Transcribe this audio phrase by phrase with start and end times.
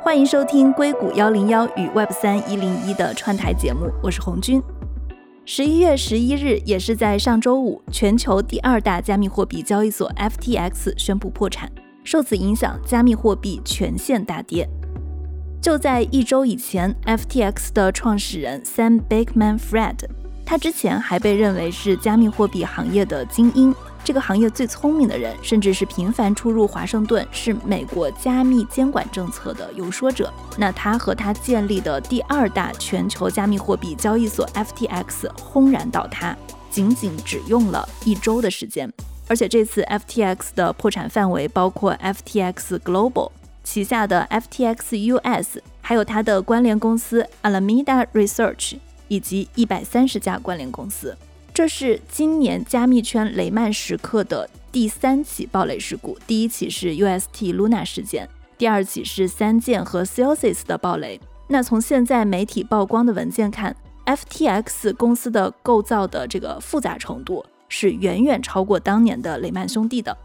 [0.00, 4.62] 欢迎收听硅谷幺零幺与 Web 三一零一的串台节目，我是红军。
[5.44, 11.70] 十一月十一日，也是在上周五，全球第二大加密货币交易所 FTX 宣布破产，
[12.04, 14.68] 受此影响，加密货币全线大跌。
[15.60, 19.98] 就在一周以前，FTX 的创始人 Sam Bankman-Fried，
[20.46, 23.74] 他之前还被认为是加密货币行业的精英。
[24.04, 30.32] 这个行业最聪明的人，甚至是频繁出入华盛顿，是美国加密监管政策的游说者。
[30.56, 36.34] 那他和他建立的第二大全球加密货币交易所 FTX 轰然倒塌，
[36.70, 38.90] 仅仅只用了一周的时间。
[39.26, 43.30] 而且这次 FTX 的破产范围包括 FTX Global
[43.62, 51.14] 旗下的 FTX US，还有它的关联公司 Alameda Research，以及一百三十家关联公司。
[51.58, 56.16] 这是今年加密圈雷曼时刻的第三起暴雷事故。
[56.24, 61.20] 第一起是 UST Luna 事件，第二起是三件和 c e l s i s 的暴雷。
[61.48, 63.74] 那从现在媒体曝光的文件看
[64.06, 70.16] ，FTX 公司的构造的这个复杂程度是远远超过当年的雷曼兄弟的。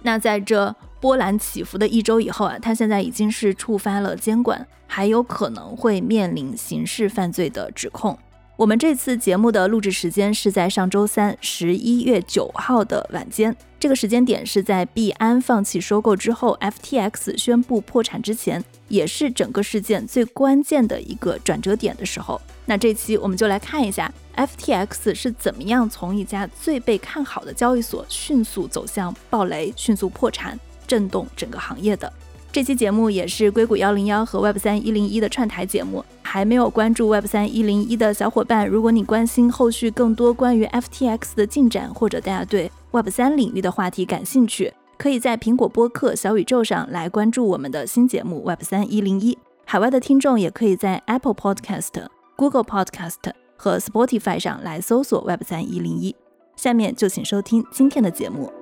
[0.00, 8.18] 那在这波澜起伏的一周以后啊，它现在已经是触发了监管，还有可能会面临刑事犯罪的指控。
[8.58, 13.56] 我们这次节目的录制时间是在上周三，十一月九号的晚间。
[13.78, 22.40] 这个时间点是在币安放弃收购之后，FTX 宣布破产之前，也是整个事件最关键的一个转折点的时候。
[22.66, 32.12] 那这期我们就来看一下 FTX 是怎么样从一家最被看好的交易所迅速走向暴雷、迅速破产，震动整个行业的。
[32.50, 36.04] 这期节目也是硅谷幺零幺和 Web 三一零一的串台节目。
[36.22, 49.38] 还没有关注 Web 三一零一的小伙伴，如果你关心后续更多关于 FTX 的进展，或者大家对 Web 三领域的话题感兴趣，可以在苹果播客、小宇宙上来关注我们的新节目 Web 三一零一。
[49.64, 56.14] 海外的听众也可以在 Apple Podcast、Google Podcast 和 Spotify 上来搜索 Web 三一零一。
[56.56, 58.52] 下面就请收听今天的节目。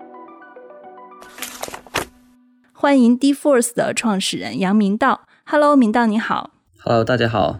[2.79, 6.51] 欢迎 DeForce 的创始人杨明道，Hello，明道你好
[6.85, 7.59] ，Hello，大家好。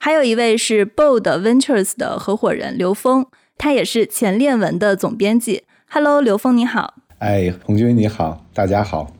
[0.00, 3.26] 还有一位是 Bold Ventures 的合伙人刘峰，
[3.56, 5.62] 他也是前链文的总编辑。
[5.88, 6.94] Hello，刘峰你好。
[7.20, 9.12] 哎，红军你好，大家好。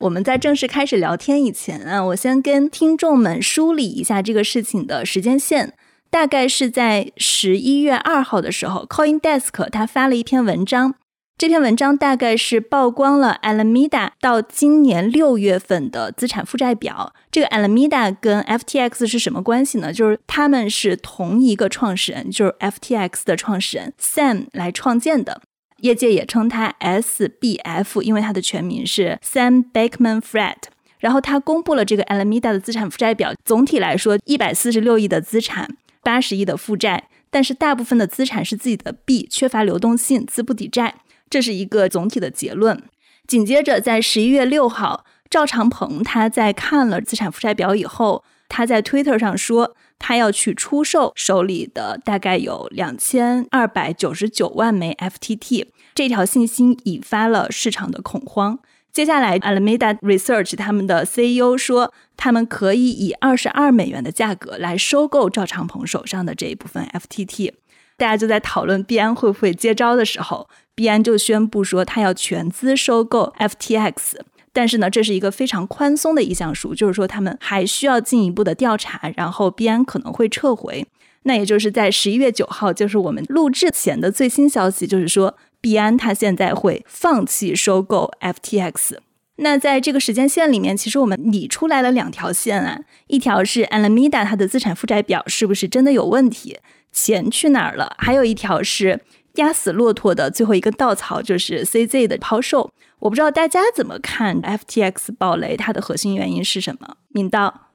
[0.00, 5.72] 我们在正式开始聊天以前啊，我先跟听众们梳理一下这个事情的时间线。
[6.10, 10.96] 大概是在十一月二号的时候，CoinDesk 他发了一篇文章。
[11.42, 17.12] 这篇文章大概是曝光了 Alameda 到今年六月份的资产负债表。
[17.32, 19.92] 这个 Alameda 跟 FTX 是什么关系呢？
[19.92, 25.42] 就是他们是同一个创始人，就是 FTX 的创始人 Sam 来创建的。
[25.78, 30.68] 业界也称他 SBF，因为他的全名是 Sam b a c k m a n f r e d。
[31.00, 35.68] 然后他公布了这个 Alameda 的资产负债表，总体来说一百四十六亿的资产，
[36.04, 40.94] 八十亿的负债，但是大部分的资产是自己的币，缺乏流动性，资不抵债。
[41.32, 42.82] 这是一个总体的结论。
[43.26, 55.68] 紧接着，在十一月六号，赵长鹏他在看了资产负债表以后，他在 Twitter 上说，他要去出售手里的大概有两千二百九十九万枚 FTT。
[55.94, 58.58] 这条信息引发了市场的恐慌。
[58.92, 67.52] 接下来，Alameda Research 他们的 CEO 说，他们可以以二十二美元的价格来收购赵长鹏手上的这一部分 FTT。
[67.96, 70.50] 大家就在讨论币安会不会接招的时候。
[70.74, 74.20] 币安就宣布说，他要全资收购 FTX，
[74.52, 80.86] 但是呢，这是一个非常宽松的意向书，就是说他们还需要进一步的调查，然后币安可能会撤回。
[81.24, 88.96] 那也就是在十一月九号，就是我们录制前的最新消息，就是说币安它现在会放弃收购 FTX。
[89.36, 96.58] 那在这个时间线里面，其实我们理出来了两条线啊，一条是 Alameda 它的资产负债表是不是真的有问题，
[96.90, 97.94] 钱去哪儿了？
[97.98, 99.00] 还有一条是。
[99.34, 102.72] 压死骆驼的最后一根稻草就是 CZ 的抛售。
[103.00, 106.96] 我不知道大家怎么看 FTX 暴雷，它的核心原因是什么？
[107.08, 107.72] 明道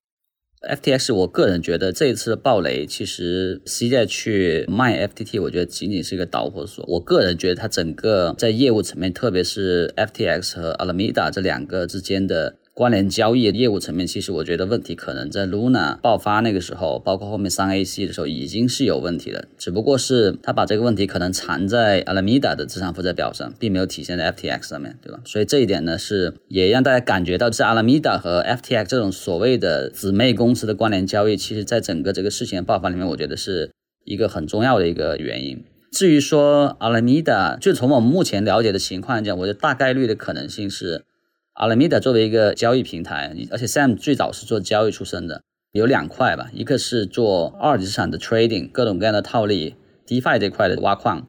[0.61, 6.85] ，FTX，我个人觉得这一次的暴雷，其实 CZ 去卖 FTT，我觉得仅仅是一个导火索。
[6.87, 12.57] 我个人觉得它整个在业务层面，特别是 FTX 和 Alameda 这两个之间的。
[12.77, 25.19] 关联交易业务层面，其实我觉得问题可能在 Luna 爆发那个时候，包括后面三 AC 的时候已经是有问题了，只不过是他把这个问题可能藏在 Alameda 的资产负债表上，并没有体现在 FTX 上面，对吧？
[25.25, 33.71] 所以这一点呢，是也让大家感觉到，是 Alameda 和 FTX 这种所谓的姊妹公司的关联交易，其实在整个这个事情的爆发里面，我觉得是
[34.05, 35.63] 一个很重要的一个原因。
[35.91, 41.05] 至于说 Alameda，就从我们目前了解的情况来讲，我觉得大概率的可能性是。
[41.57, 49.75] Alameda 作为一个交易平台，而且 Sam 最早是做交易出身的，有两块吧，一个是做二级市场的 trading，各种各样的套利
[50.05, 51.27] ，DeFi 这块的挖矿，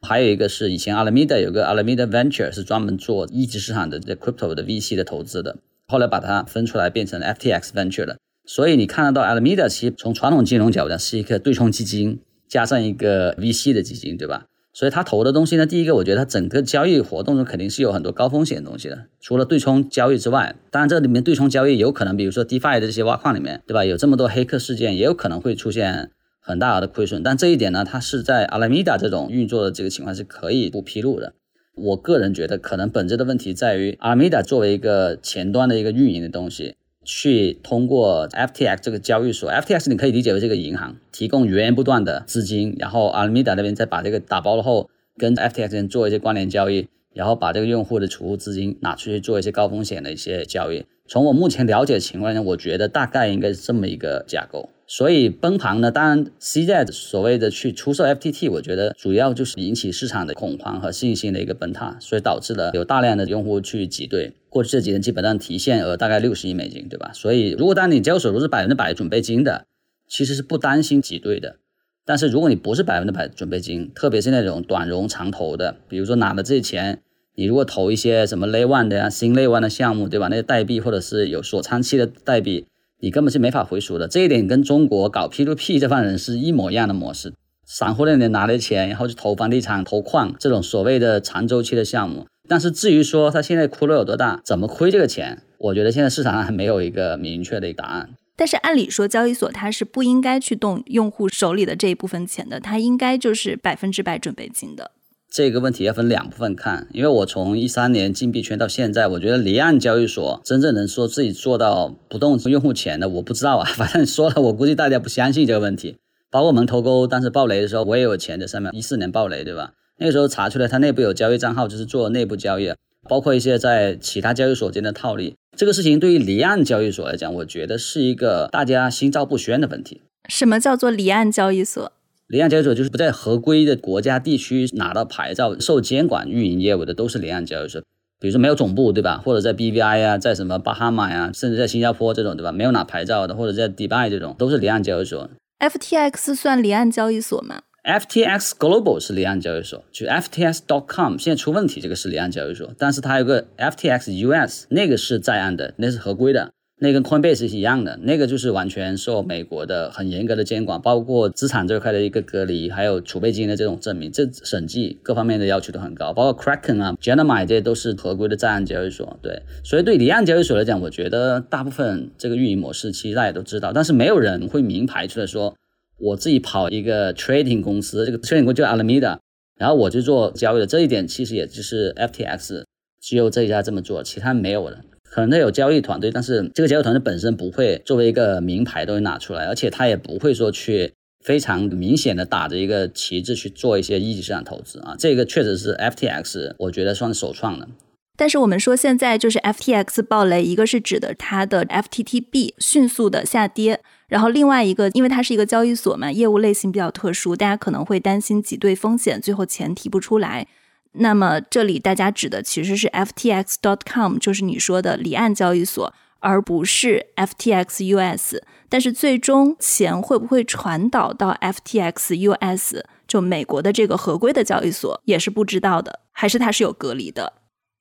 [0.00, 5.56] 还有一个是以前 Alameda 有个 Alameda Venture 是专门做一级市场的这 crypto 的 VC 的投资的，
[5.88, 8.16] 后来把它分出来变成 FTX Venture 了。
[8.46, 14.46] 所以你看得到 Alameda 其实从传统金融角度上是一个对冲基金加上一个 VC 的基金，对吧？
[14.74, 19.04] 所以他投的东西呢，第一个我觉得他整个交易活动中肯定是有很多高风险的东西的。
[19.20, 23.84] 除了对冲交易之外，当然这里面对冲交易有可能，比如说 DeFi 的这些挖矿里面，对吧？
[23.84, 26.10] 有这么多黑客事件，也有可能会出现
[26.40, 27.22] 很大的亏损。
[27.22, 31.34] 但这一点呢，它是在 Alameda 这种运作的这个情况是可以不披露的。
[31.76, 36.74] 我个人觉得，可能本质的问题在于 Alameda 作为一个前端的一个运营的东西。
[37.04, 50.86] 去通过 FTX 这个交易所，FTX 你可以理解为这个银行提供源源不断的资金，然后 Alameda 那边再把这个打包了后，跟 FTX 做一些关联交易，然后把这个用户的储户资金拿出去做一些高风险的一些交易。
[51.06, 54.70] 从我目前了解的情况下，我觉得大概应该是这么一个架构。
[54.86, 64.34] 所以崩盘呢，当然 CZ 所谓的去出售 FTT，我觉得主要就是引起市场的恐慌和信心的一个崩塌，所以导致了有大量的用户去挤兑。
[64.50, 67.10] 过去这几年基本上提现额大概六十亿美金，对吧？
[67.14, 69.66] 所以如果当你交手都是百分之百准备金的，
[70.06, 71.56] 其实是不担心挤兑的。
[72.04, 77.00] 但是如果你不是百分之百准备金，特别是那种短融长投的，比如说拿了这些钱，
[77.34, 80.28] 你如果投一些什么 Lay One 的呀、新 Lay One 的项目，对吧？
[80.28, 82.66] 那些代币或者是有锁仓期的代币。
[83.04, 87.34] 你根本是没法回赎的，这一点跟中国搞 P2P 这帮人是一模一样的模式。
[87.66, 92.26] 散户那边拿了钱，然后去投房地产、投矿这种所谓的长周期的项目。
[92.48, 98.08] 但是至于说他现在亏了有多大，怎么亏这个钱，我觉得现在市场上还没有一个明确的答案。
[98.36, 104.92] 但是按理说，交易所它是不应该去动用户手里的这一部分钱的，它应该就是百分之百准备金的。
[105.34, 113.64] 这个问题要分两部分看，因为我从一三年进币圈到现在，我觉得离岸交易所真正能说自己做到不动用户钱的，我不知道啊。
[113.74, 115.96] 反正说了，我估计大家不相信这个问题。
[116.30, 118.72] 包括我们投沟当时爆雷的时候，我也有钱在上面。
[118.76, 119.72] 一四年爆雷，对吧？
[119.98, 122.72] 那个时候查出来它内部有交易账号，就是做内部交易，
[123.08, 125.34] 包括一些在其他交易所间的套利。
[125.56, 130.00] 这个事情对于离岸交易所来讲，我觉得是一个大家心照不宣的问题。
[130.28, 131.90] 什么叫做离岸交易所？
[132.26, 137.82] 离岸交易所就是不在合规的国家地区拿到牌照、受监管运营业务的，都是离岸交易所。
[138.20, 139.20] 比如说没有总部，对吧？
[139.22, 142.50] 或者在 BVI 啊，在什么巴哈马呀，甚至在新加坡这种，对吧？
[142.50, 145.28] 没有拿牌照的，或者在迪拜这种，都是离岸交易所。
[145.58, 152.72] FTX 算离岸交易所吗？FTX Global 是离岸交易所，就 FTX.com 现在出问题，这个是离岸交易所。
[152.78, 156.52] 但是它有个 FTX US，那个是在岸的，那是合规的。
[156.84, 166.12] 那跟 Coinbase 是一样的，那个就是完全受美国的很严格的监管，包括资产这块的一个隔离，还有储备金的这种证明，这审计各方面的要求都很高。
[166.12, 169.18] 包括 Kraken 啊、j e n m i 这些都是合规的在岸交易所。
[169.22, 175.56] 对，所以对离岸交易所来讲，我觉得大部分这个运营模式其实大家都知道，但是没有人会明牌出来说，
[175.96, 179.20] 我自己跑一个 trading 公司，这个 trading 公司叫 Alameda，
[179.56, 180.66] 然后我就做交易的。
[180.66, 182.64] 这一点其实也就是 FTX
[183.00, 184.80] 只有这一家这么做，其他没有的。
[185.14, 190.92] 可能他有交易团队，但是这个交易团队本身不会作为一个名牌东西拿出来，而且他也不会说去
[191.24, 194.96] 非常明显的打着一个旗帜去做一些一级市场投资啊。
[194.98, 197.68] 这个确实是 FTX，我觉得算是首创的。
[198.16, 210.48] 但是我们说现在就是 FTX 暴雷，一个是指的它的 FTTB 迅速的下跌，然后另外一个，因为它是一个交易所嘛，业务类型比较特殊，大家可能会担心挤兑风险，最后钱提不出来。
[210.94, 218.36] 那么这里大家指的其实是 FTX.com，就是你说的离岸交易所，而不是 FTX US。
[218.68, 227.34] 但是最终钱会不会传导到 FTX US，就美国的这个合规的交易所，也是不知道的，还是它是有隔离的？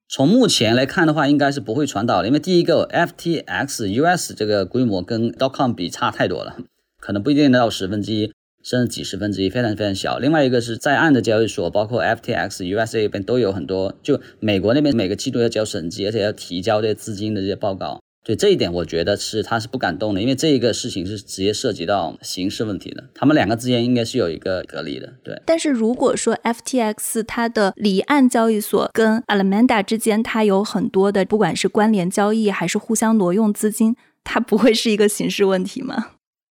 [0.10, 6.58] 从目前来看的话，应该是不会传导的，因为第一个 FTX US 这个规模跟 dotcom 比差太多了，
[7.00, 8.32] 可能不一定能到十分之一。
[8.64, 10.18] 甚至几十分之一，非常非常小。
[10.18, 13.94] 另外一个是在岸的交易所，包括 FTX、USA 那边都有很多。
[14.02, 18.00] 就美国那边每个季度要交审计，而且要提交这些资金的这些报告。
[18.26, 23.04] 对这一点，我觉得是他是不敢动的，因为这一个事情是直接涉及到刑事问题的。
[23.14, 25.12] 他们两个之间应该是有一个隔离的。
[25.26, 25.42] 对。
[25.46, 36.12] 但是如果说 FTX 它的离岸交易所跟 Alameda 之间，它有很多的不管是关联交易还是互相挪用资金，它不会是一个刑事问题吗？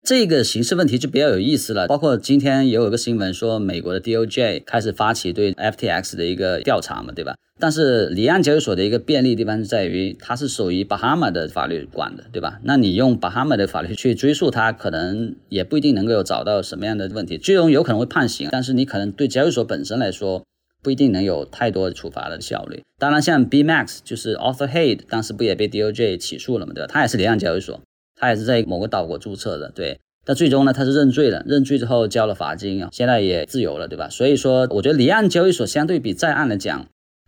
[0.05, 7.35] 这个刑事问题就比较有意思了，包括今天也有个新闻说，美国的 DOJ 开始发起对 FTX 的一个调查嘛，对吧？
[7.59, 12.59] 但是离岸交易所的一个便利地方是在于，它是属于巴哈马的法律管的，对吧？
[12.63, 20.43] 那你用巴哈马的法律去追溯它，可能也不一定能够找到什么样的问题，最终有可能会判刑，但是你可能对交易所本身来说。
[20.83, 22.83] 不一定能有太多处罚的效率。
[22.99, 26.87] 当然，像 B Max 就是 Arthur Hayes，当时不也被 DOJ 起诉了嘛，对吧？
[26.87, 27.81] 他也是离岸交易所，
[28.15, 29.99] 他也是在某个岛国注册的，对。
[30.25, 34.09] 但最终呢，他是认罪了，认罪之后交了罚金啊，现在也自由了，对吧？
[34.09, 36.87] 所以说，我觉得离岸交易所相对比在岸来讲。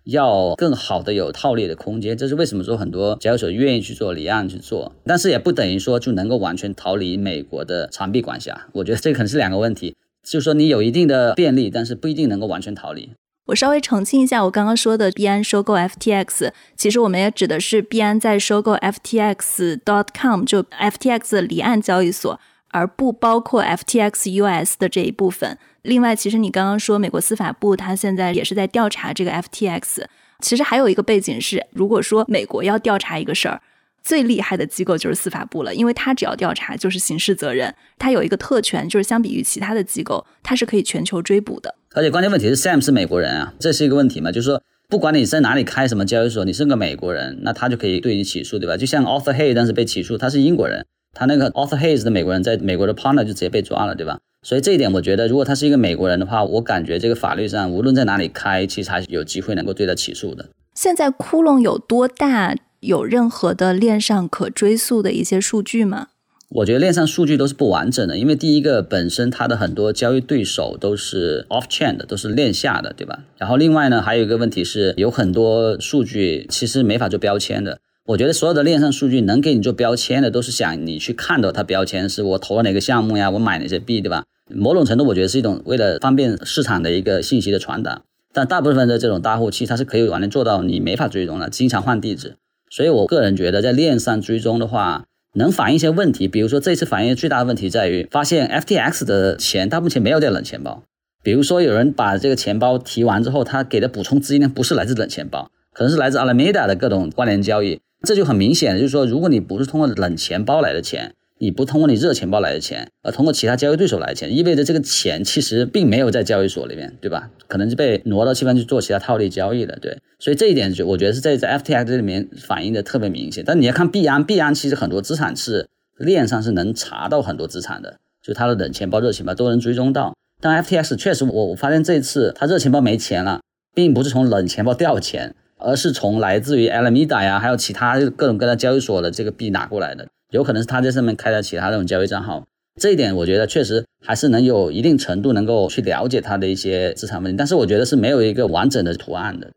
[0.09, 8.69] 要更好的有套利的空间，这是为什么说很多交易所愿意去做离岸去做，但是也不等于说就能够完全逃离美国的长臂管辖。
[8.71, 13.09] 我觉得这可能是两个问题，就是说你有一定的便利，但是不一定能够完全逃离。
[13.47, 22.37] 我稍微澄清一下，我刚刚说的币安收购 FTX，其实我们也指的是币安在收购 FTX.com，就 FTX 离岸交易所，
[22.71, 25.57] 而不包括 FTX US 的这一部分。
[25.83, 30.03] 另外，其实你刚刚说美国司法部，它现在也是在调查这个 FTX。
[30.39, 33.61] 其实还有一个背景是，如果说美国要调查一个事儿，
[34.07, 41.75] 最厉害的机构就是司法部了，因为他只要调查就是刑事责任，他有一个特权，就是相比于其他的机构，他是可以全球追捕的。
[41.93, 44.31] 而且关键问题是，Sam 是美国人啊，这是一个问题嘛？
[44.31, 48.77] 就是说，不管你在哪里开什么交易所，你是个美国人，那他就可以对你起诉，对吧？
[48.77, 54.17] 就像 Arthur Hayes 当时被起诉，他是英国人，他那个 Arthur Hayes 的美国人在美国的 partner 就直接被抓了，对吧？
[54.41, 60.47] 所以这一点，我觉得如果他是一个美国人的话，我感觉这个法律上无论在哪里开，其实还是有机会能够对他起诉的。
[60.75, 62.55] 现在窟窿有多大？
[62.81, 66.07] 有任何的链上可追溯的一些数据吗？
[66.49, 73.23] 我觉得链上数据都是不完整的，因为第一个本身它的很多交易对手都是 off chain 的，都是链下的，对吧？
[73.37, 77.79] 然后另外呢，还有一个问题是，有很多数据其实没法做标签的。
[78.05, 84.23] 我觉得所有的链上数据能给你做标签的，都是想你去看到它标签，是我投了哪个项目呀，我买哪些币，对吧？
[84.49, 88.03] 某种程度，我觉得是一种为了方便市场的一个信息的传达。
[88.31, 92.35] 但大部分的这种大户，其实它是可以完全做到你没法追踪的，经常换地址。
[92.69, 96.27] 所以我个人觉得，在链上追踪的话，能反映一些问题。
[96.27, 100.83] 比如说，这次反映最大的问题在于，发现 FTX 的钱它目前没有在冷钱包。
[101.23, 107.79] 比如说，有人把这个钱包提完之后，他给的补充资金呢，不是来自冷钱包，可能是来自 Alameda 的各种关联交易。
[108.03, 117.29] 这就很明显，就是说，如果你不是通过冷钱包来的钱，你不通过你热钱包来的钱，而通过其他交易对手来的钱，意味着这个钱其实并没有在交易所里面，对吧？
[117.47, 119.97] 可能是被挪到其他去做其他套利交易的，对。
[120.19, 123.43] 所以这一点就我觉得是在在 FTX 这里面反映的特别明显。
[123.45, 125.67] 但你要看币安，币安其实很多资产是
[125.97, 130.15] 链上是能查到很多资产的，就它的冷钱包、热钱包都能追踪到。
[130.41, 133.41] 但 FTX 确实，我我发现这次它热钱包没钱了，
[133.75, 135.35] 并不是从冷钱包调钱。
[135.59, 142.43] 而是从来自于 Alameda 呀，还有其他各种各样交易所的这个币拿过来的，有可能是他在上面开的其他那种交易账号。
[142.79, 149.51] 这一点我觉得确实还是能有一定程度能够去了解他的一些资产问题，但是我觉得是没有一个完整的图案的。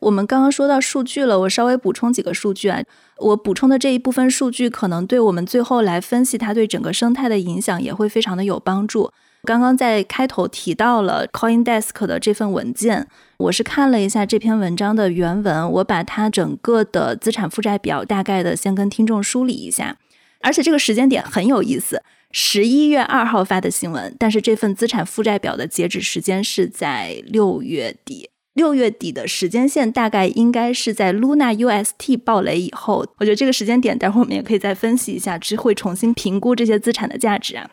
[0.00, 2.80] 我们刚刚说到数据了，我稍微补充几个数据啊。
[3.18, 9.10] 我补充的这一部分数据，可能对我们最后来分析它对整个生态的影响也会非常的有帮助。
[9.42, 13.08] 刚刚在开头提到了 CoinDesk 的这份文件，
[13.38, 19.96] 我是看了一下这篇文章的原文，我把它整个的资产负债表大概的先跟听众梳理一下，
[20.40, 37.70] 而且这个时间点很有意思，十一月二号发的新闻，但是这份资产负债表的截止时间是在六月底，六月底的时间线大概应该是在 Luna UST 爆雷以后，我觉得这个时间点待会儿我们也可以再分析一下，只会重新评估这些资产的价值啊。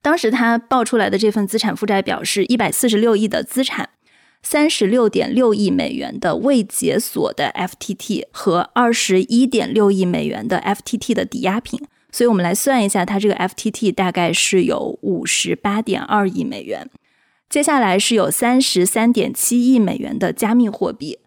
[0.00, 3.88] 当时他报出来的这份资产负债表是一百四十六亿的资产，
[4.42, 11.80] 三十六点六亿美元的未解锁的 FTT 和二十一点六亿美元的 FTT 的抵押品，
[12.14, 16.88] 所以我们来算一下，它这个 FTT 大概是有五十八点二亿美元。
[17.50, 21.18] 接下来是有三十三点七亿美元的加密货币。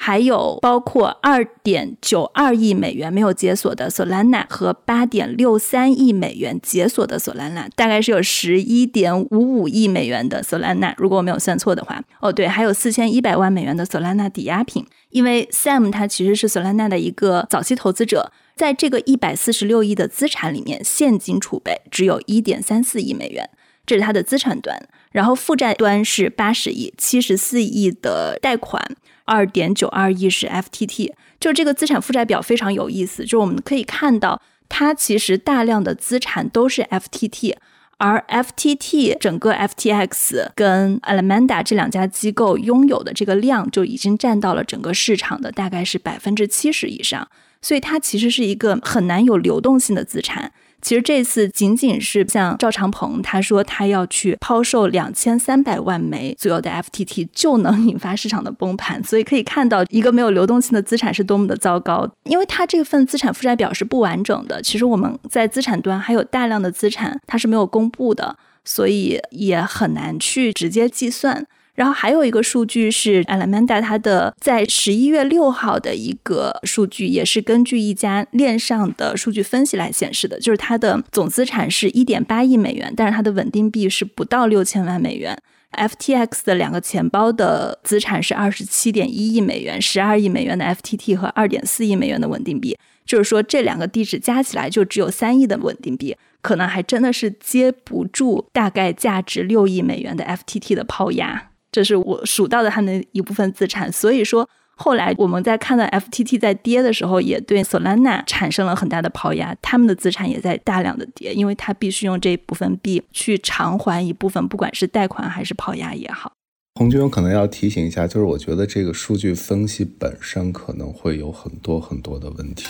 [0.00, 12.00] 还有包括二点九二亿美元没有解锁的 Solana 和八点六三亿美元解锁的 Solana，大概是有十一点五五亿美元的 Solana，如果我没有算错的话。
[12.20, 14.86] 哦，对，还有四千一百万美元的 Solana 抵押品。
[15.10, 23.48] 因为 Sam 他其实是 Solana 的一个早期投资者，在这个一百四十六亿的资产里面，现金储备只有一点三四亿美元，
[23.86, 24.88] 这是它的资产端。
[25.12, 28.84] 然后负债端是八十亿，七十四亿的贷款。
[29.24, 37.54] 二点九二亿是 FTT，就这个资产负债表非常有意思，就我们可以看到，它其实大量的资产都是 FTT，
[37.98, 47.28] 而 FTT 整个 FTX 跟 Alameda 这两家机构拥有的这个量就已经占到了整个市场的大概是百分之七十以上，
[47.60, 50.52] 所以它其实是一个很难有流动性的资产。
[50.80, 62.08] 其实这次仅仅是像赵长鹏他说他要去抛售两千三百万枚左右的 FTT 就能引发市场的崩盘，所以可以看到一个没有流动性的资产是多么的糟糕。
[62.26, 71.44] 因为它这份资产负债表是不完整的，其实我们在资产端还有大量的资产它是没有公布的，所以也很难去直接计算。
[71.78, 85.40] 然后还有一个数据是 Alameda 它的在十一月六号的一个数据，也是根据一家链上的数据分析来显示的，就是它的总资产是一点八亿美元，但是它的稳定币是不到六千万美元。
[85.70, 101.50] FTX 的两个钱包的资产是二十七点一亿美元，十二亿美元的 FTT 和二点四亿美元的稳定币，就是说这两个地址加起来就只有三亿的稳定币，可能还真的是接不住大概价值六亿美元的 FTT 的抛压。
[101.78, 116.32] 这是我数到的他们一部分资产，所以说后来我们在看到 FTT 在跌的时候，也对 Solana 产生了很大的抛压，他们的资产也在大量的跌，因为他必须用这部分币去偿还一部分，不管是贷款还是抛压也好。
[116.74, 122.66] 红军，我可能要提醒一下，就是我觉得这个数据分析本身可能会有很多很多的问题，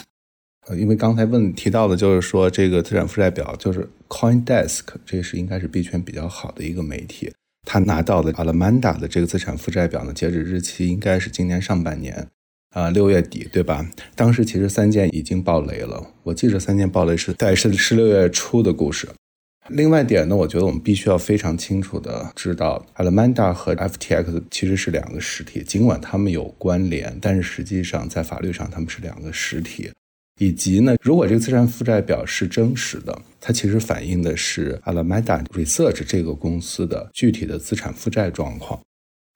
[0.68, 7.32] 呃，因为刚才问提到的就是说这个资产负债表，就是 CoinDesk，这是应该是币圈比较好的一个媒体。
[7.70, 12.26] 他拿到的 Alameda 的这个资产负债表呢，截止日期应该是今年上半年，
[12.70, 13.86] 啊六月底，对吧？
[14.16, 19.06] 当时其实三件已经爆雷了，我记着三件爆雷是在是是六月初的故事。
[19.68, 29.90] 另外一点呢，我觉得我们必须要非常清楚的知道，Alameda 和 FTX 其实是两个实体，尽管它们有关联，但是实际上在法律上它们是两个实体。
[30.38, 38.80] 以及呢，如果这个资产负债表是真实的，它其实反映的是 Alameda Research 这个公司的具体的资产负债状况。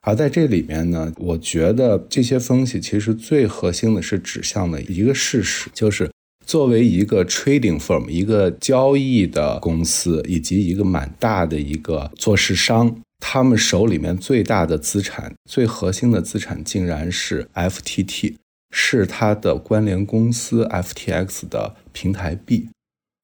[0.05, 6.11] 而在这里面呢，我觉得这些分析其实最核心的是指向了一个事实，就是
[6.45, 18.35] 作为一个 trading firm，一个交易的公司，以及一个蛮大的一个做市商，他们手里面最大的资产、最核心的资产，竟然是 FTT。
[18.73, 22.71] 是它的关联公司 FTX 的平台币，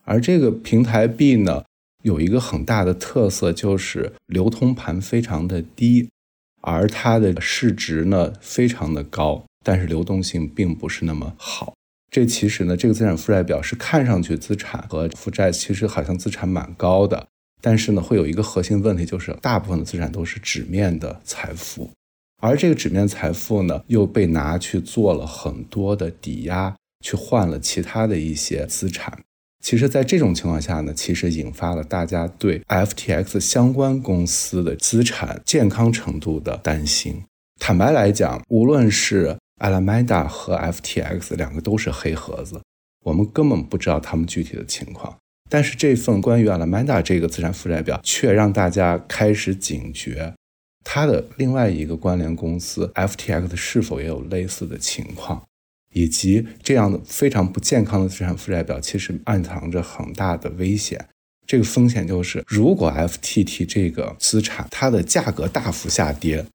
[0.04, 1.64] 而这个平台币呢，
[2.04, 6.10] 有一个很大的特色，就是流通盘非常的低，
[6.60, 11.72] 而它的市值呢非常的高，但是流动性并不是那么好。
[12.10, 17.26] 这其实呢，这个资产负债表是看上去资产和负债其实好像资产蛮高的，
[17.60, 21.90] 但是呢，会有一个核心问题，就是大部分的资产都是纸面的财富。
[22.40, 26.74] 而这个纸面财富呢，又被拿去做了很多的抵押，
[27.04, 29.18] 去换了其他的一些资产。
[29.64, 37.24] 其实，在这种情况下呢，其实引发了大家对 FTX 相关公司的资产健康程度的担心。
[37.58, 42.62] 坦白来讲，无论是 Alameda 和 FTX 两个都是黑盒子，
[43.04, 45.16] 我们根本不知道他们具体的情况。
[45.50, 50.32] 但是这份关于 Alameda 这个资产负债表，却让大家开始警觉。
[50.90, 55.46] 它的另外一个关联公司 FTX 是否也有类似的情况，
[55.92, 61.06] 以及这样的非常不健康的资产负债表，其实暗藏着很大的危险。
[61.46, 66.46] 这个风险就是，如果 FTT 这个资产它的价格大幅下跌，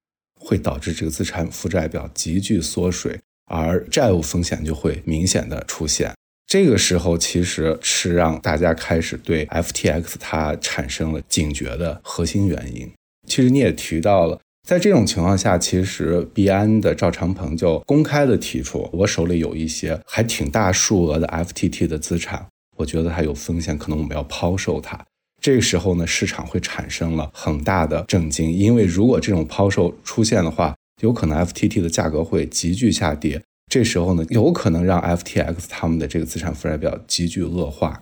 [0.42, 6.12] 会导致这个资产负债表急剧缩水，而债务风险就会明显的出现。
[6.48, 12.92] 这个时候，其实是让大家开始对 FTX 它产生了警觉的核心原因。
[13.34, 22.46] 其实你也提到了，在这种情况下，其实币安的赵长鹏就公开的提出，我手里有一些还挺大数额的 FTT 的资产，
[22.78, 25.04] 我觉得它有风险，可能我们要抛售它。
[25.42, 33.42] 这个时候呢，市场会产生了很大的震惊，因为如果这种抛售出现的话，有可能 FTT 的价格会急剧下跌。
[33.72, 38.00] 这时候呢，有可能让 FTX 他们的这个资产负债表急剧恶化。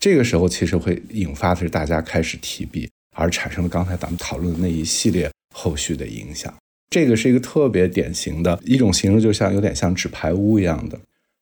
[0.00, 2.90] 这个时候其实会引发的是大家开始提币。
[3.14, 6.52] 而产生了刚才咱们讨论的那一系列后续的影响，
[6.90, 10.98] 这个是一个特别典型的一种形式，就像有点像纸牌屋一样的，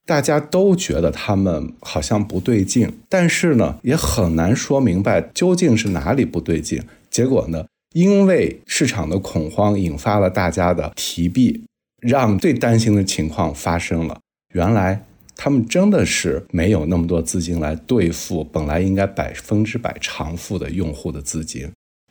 [0.07, 6.83] 大家都觉得他们好像不对劲，但是呢，也很难说明白究竟是哪里不对劲。
[7.09, 11.65] 结果呢，因为市场的恐慌引发了大家的提币，
[12.01, 14.19] 让最担心的情况发生了。
[14.55, 15.05] 原来。
[15.43, 21.67] 他们真的是没有那么多资金来兑付本来应该百分之百偿付的用户的资金，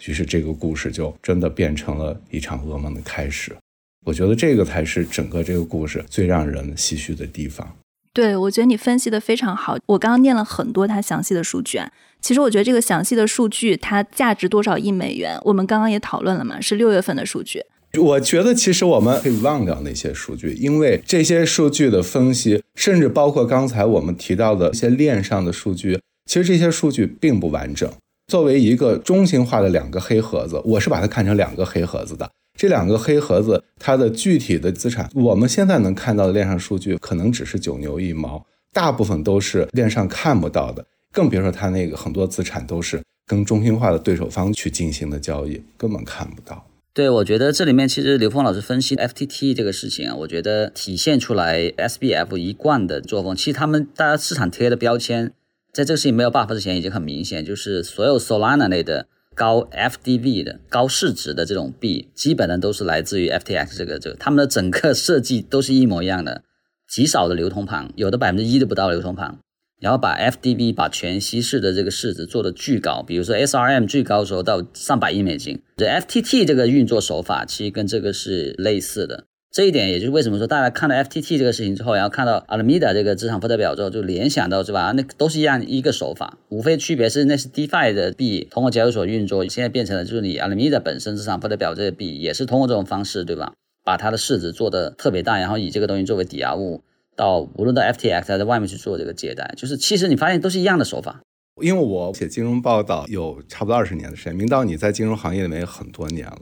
[0.07, 3.55] 于是这个故事就真的变成了一场噩梦的开始。
[4.03, 7.71] 我觉得这个才是整个这个故事最让人唏嘘的地方。
[8.13, 9.77] 对，我觉得你分析的非常好。
[9.85, 17.63] 我刚刚念了很多它详细的数据啊，其实我觉得这个详细的数据它价值多少亿美元，我们刚刚也讨论了嘛，是六月份的数据。
[17.97, 27.91] 我觉得其实我们可以忘掉那些数据，因为这些数据的分析，甚至包括刚才我们提到的一些链上的数据，其实这些数据并不完整。
[28.27, 32.29] 作为一个中心化的两个黑盒子，我是把它看成两个黑盒子的。
[32.55, 46.63] 这两个黑盒子它的具体的资产，我们现在能看到的链上数据可能只是九牛一毛，大部分都是链上看不到的，更别说它那个很多资产都是跟中心化的对手方去进行的交易，根本看不到。
[46.99, 53.33] 对，我觉得这里面其实刘峰老师分析 FTT 这个事情啊，我觉得体现出来 SBF 一贯的作风。
[53.33, 55.31] 其实他们大家市场贴的标签，
[55.71, 66.43] 在这个事情没有爆发之前已经很明显，就是所有 Solana 类的高 FDV 的高市值的这种币，基本上都是来自于 FTX 这个这个，他们的整个设计都是一模一样的，
[66.85, 69.39] 极少的流通盘，有的百分之一都不到流通盘。
[69.79, 75.61] 然后把 FDB 把全稀释的这个市值做的巨高，比如说 SRM 最高的时候到上百亿美金。
[75.77, 79.25] 这 FTT 这个运作手法其实跟这个是类似的。
[79.51, 84.93] 这一点也就是为什么说大家看到 FTT 这个事情之后，然后看到 Alameda 这个资产负债表之后，就联想到是吧？
[84.95, 93.53] 那都是一样一个手法，无非区别是那是 DeFi 的币通过交易所运作，现在变成了就是你 Alameda 本身资产负债表这个币也是通过这种方式，对吧？
[93.83, 96.83] 把它的市值做的特别大，然后以这个东西作为抵押物。
[97.19, 101.19] 到无论到 FTX 还在外面去做这个借贷，就是其实你发现都是一样的手法。
[101.61, 106.39] 因为我写金融报道有差不多二十年的时间，明道你在金融行业里面也很多年了，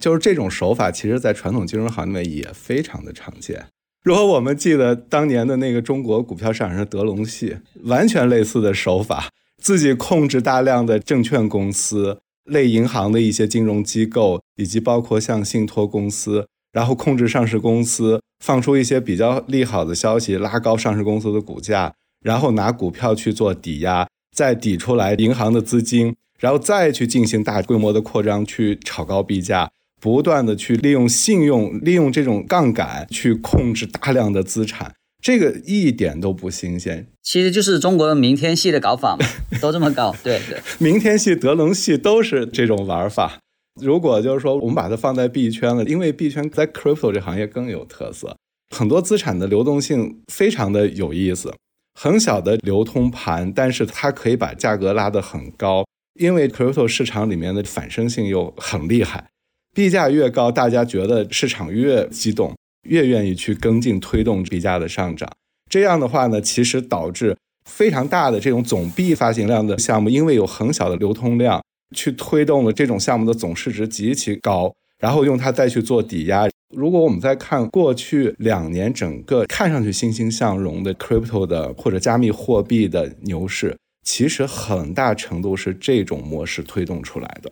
[0.00, 3.66] 就是这种手法，其实在传统金融行业里面也非常的常见。
[4.04, 16.46] 如果我们记得当年的那个中国股票市场上德隆系，完全类似的手法，自己控制大量的证券公司、类银行的一些金融机构，以及包括像信托公司。
[16.72, 21.92] 然后控制上市公司，放出一些比较利好的消息，拉高上市公司的股价，
[22.24, 24.06] 然后拿股票去做抵押，
[24.36, 37.06] 再抵出来银行的资金，然后再去进行大规模的扩张，去炒高币价，不断的去利用信用，利用这种杠杆去控制大量的资产，这个一点都不新鲜。
[37.22, 39.26] 其实就是中国的明天系的搞法嘛，
[39.60, 40.14] 都这么搞。
[40.22, 43.38] 对对，明天系、德隆系都是这种玩法。
[43.80, 48.36] 如果就是说我们把它放在币圈了，因为币圈在 crypto 这行业更有特色，
[48.76, 51.54] 很多资产的流动性非常的有意思，
[52.00, 55.84] 很小的流通盘，但是它可以把价格拉得很高，
[56.18, 59.28] 因为 crypto 市场里面的反生性又很厉害，
[59.74, 62.54] 币价越高，大家觉得市场越激动，
[62.88, 65.30] 越愿意去跟进推动币价的上涨。
[65.70, 71.62] 这样的话呢，其实导致非常大的这种总币发行量的项目，因为有很小的流通量。
[71.94, 76.48] 去推动了这种项目的总市值极其高，然后用它再去做抵押。
[76.74, 87.50] 如果我们再看过去两年整个看上去欣欣向荣的 crypto 的或者加密货币的牛市，其实很大程度是这种模式推动出来的。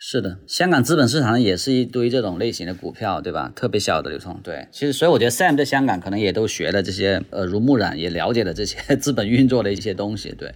[0.00, 3.52] 是的，香港资本市场也是一堆这种类型的股票，对吧？
[3.54, 4.40] 特别小的流通。
[4.44, 10.32] 对，其实所以我觉得 Sam 在香港可能也都学了这些耳濡目染，也了解了这些 资本运作的一些东西。
[10.36, 10.54] 对。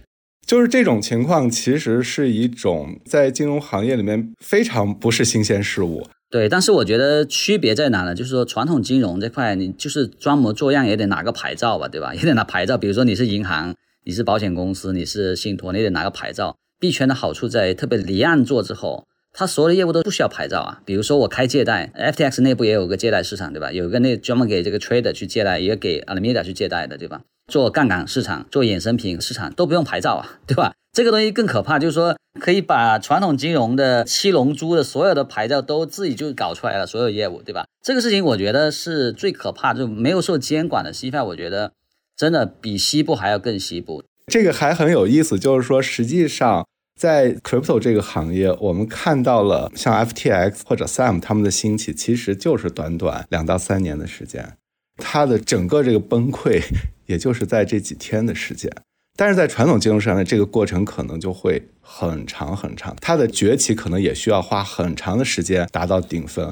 [0.53, 6.07] 就是这种情况，其实是一种在金融行业里面非常不是新鲜事物。
[6.29, 8.13] 对，但是我觉得区别在哪呢？
[8.13, 12.13] 就是说传统金融这块，你就是装模作样也得拿个牌照吧，对吧？
[12.15, 12.77] 也得拿牌照。
[12.77, 16.55] 比如说你是银行，你是保险公司，你是信托，你得拿个牌照。
[16.79, 20.81] 币圈的好处在特别离岸做之后，它所有的业务都不需要牌照啊。
[20.85, 23.71] 比如说我开借贷，FTX 内部也有个借贷市场，对吧？
[23.71, 27.21] 有一个那专门给这个 trader 去借贷，也给 Alameda 去借贷的，对吧？
[27.47, 30.73] 做杠杆市场、做衍生品市场都不用牌照啊，对吧？
[30.93, 37.65] 这个东西更可怕，就是说可以把传统金融的七龙珠的所有的牌照都自己就搞出来了，所有业务，对吧？
[37.81, 41.73] 这个事情我觉得是最可怕，就没有受监管的西派，我觉得
[42.15, 44.03] 真的比西部还要更西部。
[44.27, 54.57] 这个还很有意思，就是说实际上在 crypto 这个行业，我们看到了像 FTX 或者 Sam 他们的兴起，其实就是短短两到三年的时间。
[54.97, 56.61] 它的整个这个崩溃，
[57.05, 58.71] 也就是在这几天的时间，
[59.17, 66.51] 但是在传统金融市场的这个过程可能就会很长很长，它的崛起可能也需要花很长的时间达到顶峰。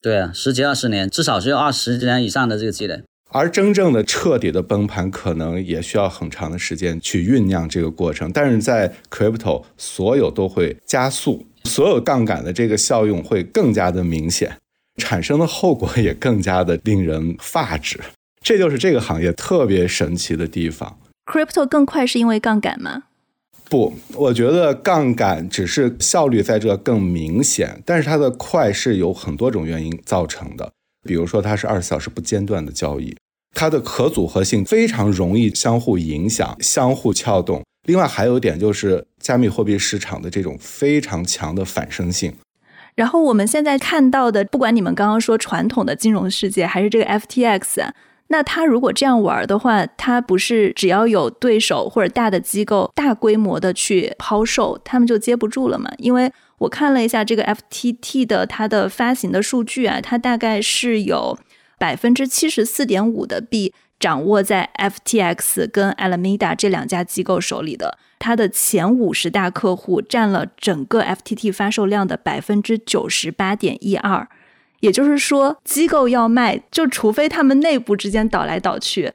[0.00, 3.02] 对啊，十几二十年，至少是要二十年以上的这个积累。
[3.30, 8.32] 而真正的彻底的崩盘，可能也需要很长的时间去酝酿这个过程。
[8.32, 14.56] 但是在 crypto，所有都会加速，所有杠杆的这个效用会更加的明显。
[14.96, 18.00] 产生的后果也更加的令人发指，
[18.40, 20.98] 这就是这个行业特别神奇的地方。
[21.26, 23.04] Crypto 更快是因为杠杆吗？
[23.68, 30.70] 不，我觉得杠杆只是效率在这更明显，但是它的快是有很多种原因造成的。
[31.06, 33.14] 比如说，它是二十四小时不间断的交易，
[33.54, 37.62] 它的可组合性非常容易相互影响、相互撬动。
[37.86, 42.34] 另外还有一点就是加密货币市场的这种非常强的反生性。
[42.94, 47.90] 然后我们现在看到的，不管你们刚刚说传统的金融世界，还是这个 FTX，
[48.28, 55.90] 那他如果这样玩的话，他不是只要有对手或者大的机构大规模的去抛售，他们就接不住了嘛？
[55.98, 61.38] 因为我看了一下这个 FTT 的它的发行的数据啊，它大概是有
[61.78, 67.96] 百分之七十四点五的币掌握在 FTX 跟 Alameda 这两家机构手里的。
[68.18, 74.28] 它的前五十大客户占了整个 FTT 发售量的百分之九十八点一二。
[74.80, 79.12] 也就是说，机构要卖，就除非他们内部之间倒来倒去，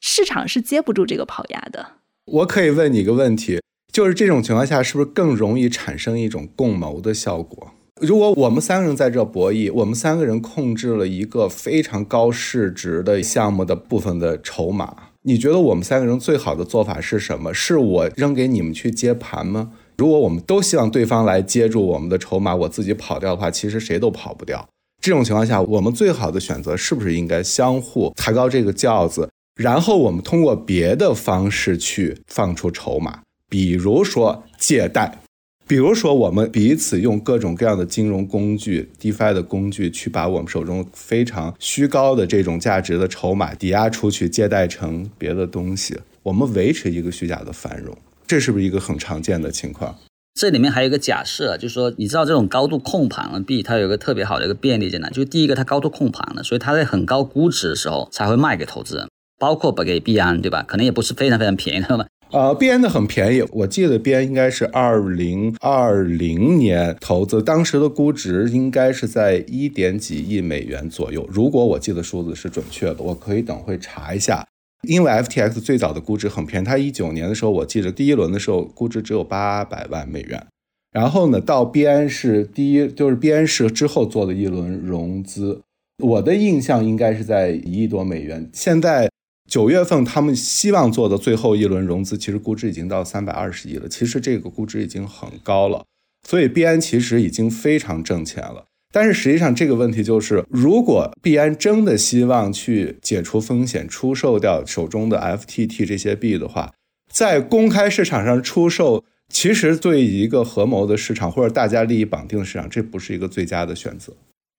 [0.00, 1.92] 市场是接不住这个跑压的。
[2.26, 3.60] 我可以问你一个问题，
[3.92, 7.72] 就是这种情况下，是不是更容易产生一种共谋的效果？
[8.00, 17.52] 如果我们三个人在这博弈，我们三个人控制了一个非常高市值的项目的部分的筹码，你觉得我们三个人最好的做法是什么？
[17.52, 19.72] 是我扔给你们去接盘吗？
[19.98, 24.66] 如果我们都希望对方来接住我们的筹码，我自己跑掉的话，其实谁都跑不掉。
[25.00, 35.20] 这种情况下，我们最好的选择是不是应该相互抬高这个轿子，然后我们通过别的方式去放出筹码，比如说借贷，
[35.66, 49.96] 比如说我们彼此用各种各样的金融工具、DeFi 的工具去把我们手中非常虚高的这种价值的筹码抵押出去，借贷成别的东西，我们维持一个虚假的繁荣，这是不是一个很常见的情况？
[50.34, 55.08] 这里面还有一个假设，就是说，你知道这种高度控盘的币，它有一个特别好的一个便利在哪？
[55.10, 60.62] 就是第一个，它高度控盘了，所以它在很高估值的时候才会卖给投资人，包括不给币安，对吧？
[60.66, 62.06] 可能也不是非常非常便宜的嘛。
[62.30, 71.28] 呃，币安的很便宜，我记得币安应该是二零二零年投资，当时的估值应该是在一点几亿美元左右。
[71.30, 74.46] 如果我记得数字是准确的，我可以等会查一下。
[74.88, 80.46] 因为 FTX 最早的估值很便宜，它一九年的时候，我记得第一轮的时候估值只有八百万美元。
[80.92, 85.60] 然后呢，到币安是第一，就是币安是之后做的一轮融资，
[86.02, 88.48] 我的印象应该是在一亿多美元。
[88.52, 89.08] 现在
[89.48, 93.88] 九月份他们希望做的最后一轮融资，其实估值已经到三百二十亿了。
[93.88, 95.84] 其实这个估值已经很高了，
[96.26, 98.64] 所以币安其实已经非常挣钱了。
[98.92, 106.72] 但是实际上，这个问题就是，如果币安真的希望去解除风险，出售掉手中的 FTT 这些币的话，
[107.12, 114.12] 在公开市场上出售，其实对一个合谋的市场或者大家利益绑定的市场，这不是一个最佳的选择。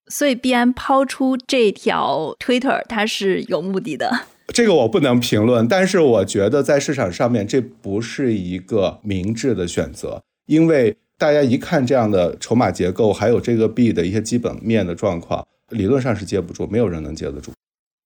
[0.10, 4.28] 所以币安抛出这条 Twitter，它是有目的的。
[4.48, 10.96] 这个我不能评论，但是我觉得在市场上面，这不是一个明智的选择，因为。
[11.22, 17.52] 大家一看这样的筹码结构，还有这个币的一些基本面的状况，理论上是接不住，没有人能接得住。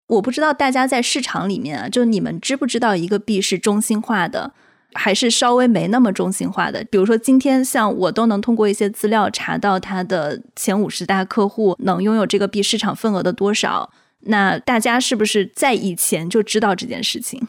[0.07, 4.51] 我不知道大家在市场里面啊，就你们知不知道一个币是中心化的，
[4.91, 6.83] 还是稍微没那么中心化的？
[6.91, 13.89] 比如说今天像我都能通过一些资料查到它的前五十大客户能拥有这个币市场份额的多少，
[14.23, 17.47] 那大家是不是在以前就知道这件事情？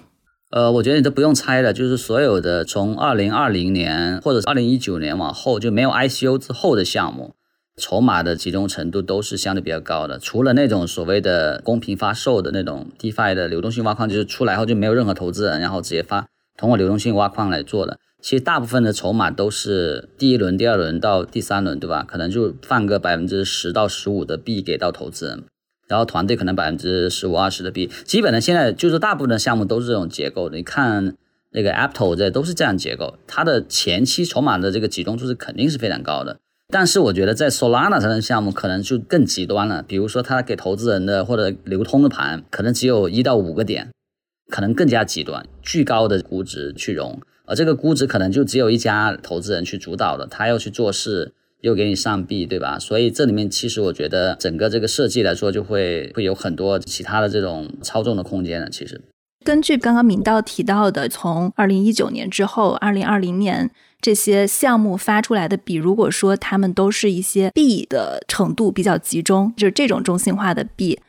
[0.57, 7.35] 呃，我觉得你都不用猜了，就是所有的从二零二零年或者二零一九年往后就没有 ICO 之后的项目，
[7.77, 10.19] 筹码的集中程度都是相对比较高的。
[10.19, 17.99] 除了那种所谓的公平发售的那种 DeFi 的流动性挖矿，就是出来后就没有任何投资人，然后直接发通过流动性挖矿来做的。
[18.23, 22.03] 其实大部分的筹码都是第一轮、第二轮到第三轮，对吧？
[22.03, 25.45] 可能就放个百分之十到十五的币给到投资人。
[25.89, 30.57] 然后团队可能百分之十五二十的币，基本的现在就是大部分的项目都是这种结构的。
[30.57, 31.15] 你看
[31.51, 36.39] 那个 Apple 这都是这样结构，它的前期筹码的这个集中度是肯定是非常高的。
[36.69, 43.91] 但是我觉得在 Solana 上的项目可能就更极端了，比如说它给投资人的或者流通的盘可能只有一到五个点，
[44.51, 51.33] 可能更加极端，巨高的估值去融，而这个估值可能就只有一家投资人去主导的，他要去做事。
[51.67, 52.79] 又给你上币，对吧？
[52.79, 58.71] 所以这里面其实我觉得整个这个设计来说，就会会有很多其他的这种操纵的空间了。
[58.71, 59.03] 其实，
[59.45, 63.69] 根据刚刚明道提到的，从二零一九年之后，二零二零年
[64.01, 71.01] 这些项目发出来的币，如果说他们都是一些币的程度比较集中，就是这种中心化的币，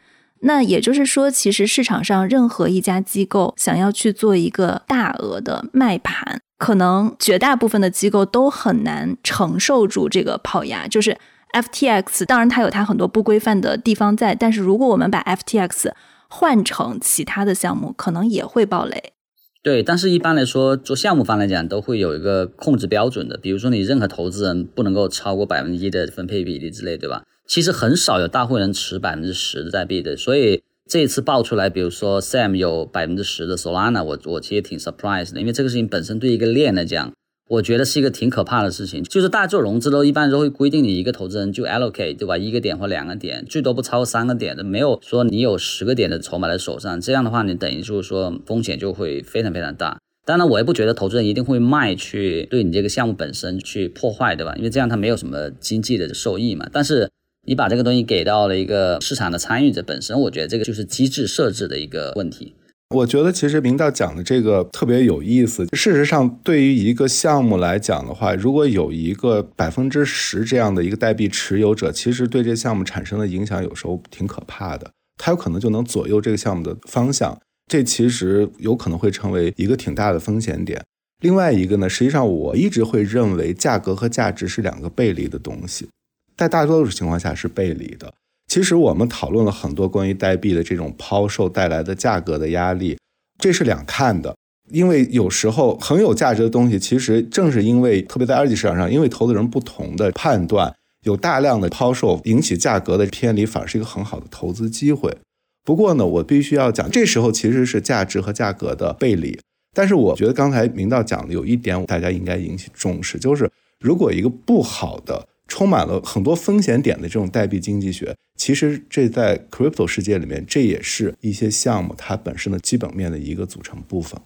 [0.41, 6.39] 那也就是说，其实市场上任何一家机构想要去做一个大额的卖盘。
[6.57, 11.15] 可能绝大部分的机构都很难承受住这个跑压，就是
[11.53, 15.91] FTX，当然它有它很多不规范的地方在，但是如果我们把 FTX
[16.27, 19.13] 换成其他的项目，可能也会爆雷。
[19.61, 27.21] 对，但是一般来说，做项目方来讲，都会有一个控制标准的，比如说你任何投资人不能够超过百分之一的分配比例之类，对吧？
[27.47, 30.61] 其实很少有大户人持百分之十的代币的，所以。
[30.89, 37.11] 这一次爆出来，比如说 Sam 有百分之十的 Solana，我我其实挺 surprised 的，因为这个事情本身对一个链来讲，
[37.49, 39.03] 我觉得是一个挺可怕的事情。
[39.03, 49.99] 就是大家做融资都一般都会规定你一个投资人就 allocate 对吧，一个点或两个点，最多不超过三个点的，没有说你有十个点的筹码在手上，这样的话你等于就是说风险就会非常非常大。
[50.25, 54.55] 当然我也不觉得投资人一定会卖去对你这个项目本身去破坏对吧？
[54.55, 56.69] 因为这样他没有什么经济的受益嘛。
[56.71, 57.11] 但是。
[57.47, 62.53] 你把这个东西给到了一个市场的参与者本身，我觉得这个就是机制设置的一个问题。
[62.93, 65.65] 我觉得其实明道讲的这个特别有意思。
[65.73, 74.91] 事实上，对于一个项目来讲的话，如果有一个百分之十这样的一个代币持有者，其实对这项目产生的影响有时候挺可怕的。
[75.17, 77.37] 他有可能就能左右这个项目的方向，
[77.71, 80.81] 这其实有可能会成为一个挺大的风险点。
[81.21, 85.87] 另外一个呢，实际上我一直会认为价格和价值是两个背离的东西，
[86.37, 88.13] 在大多数情况下是背离的。
[88.47, 92.97] 其实我们讨论了很多关于代币的这种抛售带来的价格的压力，
[93.37, 94.35] 这是两看的。
[94.71, 100.73] 因为有时候很有价值的东西，其实正是因为特别在二级市场上，因为投资人不同的判断，
[101.03, 105.17] 有大量的抛售引起价格的偏离，反而是一个很好的投资机会。
[105.65, 109.39] 不过呢，我必须要讲，这时候其实是价值和价格的背离。
[109.73, 115.27] 但是我觉得刚才明道讲的有一点，大家应该引起重视，就是如果一个不好的。
[115.47, 124.19] 充满了很多风险点的这种代币经济学，其实这在 crypto 世界里面，这也是一些项目它本身的基本面的一个组成部分。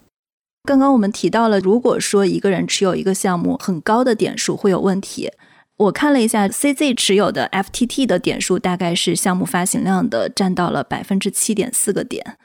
[0.64, 5.30] 刚刚我们提到了，如果说一个人持有一个项目很高的点数会有问题。
[5.78, 12.36] 我看了一下 CZ 持有的 FTT 的点数，大概是项目发行量的占到了百分之七点四个点。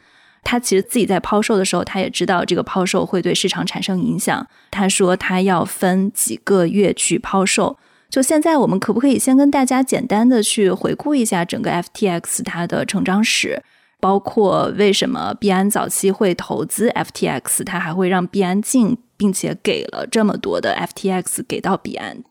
[0.44, 4.48] 他其实自己在抛售的时候，他也知道这个抛售会对市场产生影响。
[4.72, 7.78] 他说他要分几个月去抛售。
[8.10, 13.62] 就现在，我们可不可以先跟大家简单的去回顾一下整个 FTX 它的成长史，
[14.00, 22.24] 包括为什么币安早期会投资 FTX，它还会让币安进，并且给了这么多的 FTX 给到币安。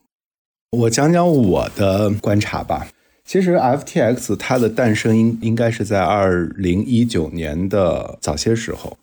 [0.70, 2.88] 我讲讲我的观察吧。
[3.24, 8.96] 其实 FTX 它的诞生应应该是在二零一九年的早些时候。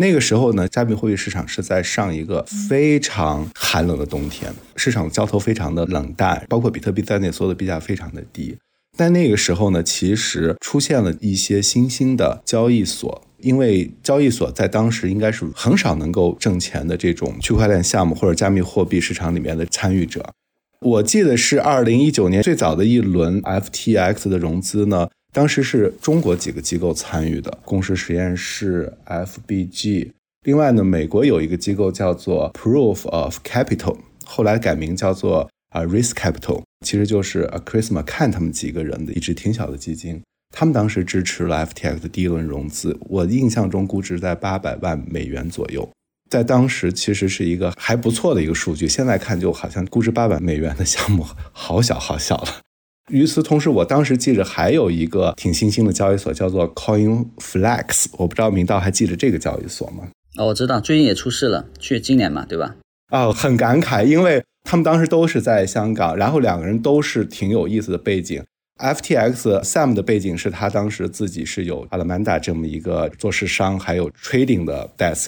[0.00, 8.56] 那个时候呢，加密货币市场是在上一个非常寒冷的冬天，市场交投非常的冷淡，包括比特币在内，所有的币价非常的低。
[8.96, 20.32] 但那个时候呢，其实出现了一些新兴的交易所，因为交易所在当时应该是很少能够挣钱的这种区块链项目或者加密货币市场里面的参与者。
[20.80, 25.10] 我记得是二零一九年最早的一轮 FTX 的融资呢。
[25.32, 30.10] 当时是中国几个机构参与的，公司实验室、FBG。
[30.44, 40.20] 另外呢，美国有一个机构叫做 Proof of Capital，后来改名叫做啊 Risk Capital，其实就是 a Christmas 看他们几个人的一支挺小的基金。
[40.56, 45.88] 他们当时支持了 FTX 的第一轮融资，我印象中估值在八百万美元左右，
[46.28, 48.88] 在当时其实是一个还不错的一个数据。
[48.88, 52.60] 现在看就好像估值八百美元的项目好小好小了。
[53.08, 58.06] 与此同时，我当时记着还有一个挺新兴的交易所，叫做 CoinFlex。
[58.12, 60.08] 我不知道明道还记得这个交易所吗？
[60.38, 62.76] 哦，我知道，最近也出事了，去今年嘛，对吧？
[63.10, 68.44] 哦，很感慨，因为他们当时都是在香港，然后两个人都是挺有意思的背景。
[68.78, 75.26] FTX Sam 的背景是他当时自己是有 Alameda 这么一个做市商，还有 trading 的 desk。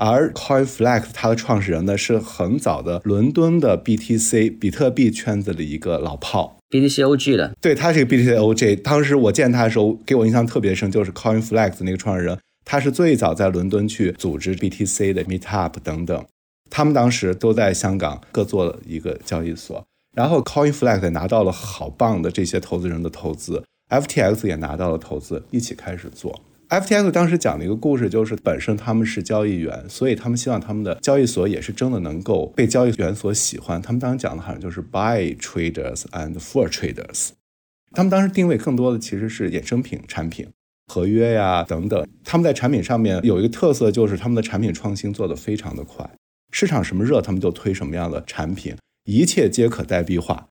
[0.00, 6.56] 而 CoinFlex 它的创始人呢，是很早的伦敦的 BTC 比特币圈子的一个老炮。
[6.70, 8.76] BTCOG 的，对，他是个 BTCOG。
[8.76, 16.24] 当时我见他的时候，给我印象特别深，就是 CoinFlex 那个创始人，他是最早在伦敦去组织 BTC 的 Meetup 等等。
[16.70, 19.84] 他们当时都在香港各做了一个交易所，
[20.16, 26.40] 然后 CoinFlex 拿到了好棒的这些投资人的投资，FTX 也拿到了投资，一起开始做。
[26.70, 33.82] FTX 当时讲的一个故事，就是本身他们是交易员，所以他们希望他们的交易所也是真的能够被交易员所喜欢。
[33.82, 37.30] 他们当时讲的好像就是 buy traders and for traders。
[37.90, 40.46] 他们当时定位更多的其实是衍生品产品、
[40.86, 42.06] 合约呀等等。
[42.24, 46.08] 他们在产品上面有一个特色，就是他们的产品创新做得非常的快，
[46.52, 50.46] 市场什么热他们就推什么样的产品，一切皆可代币化。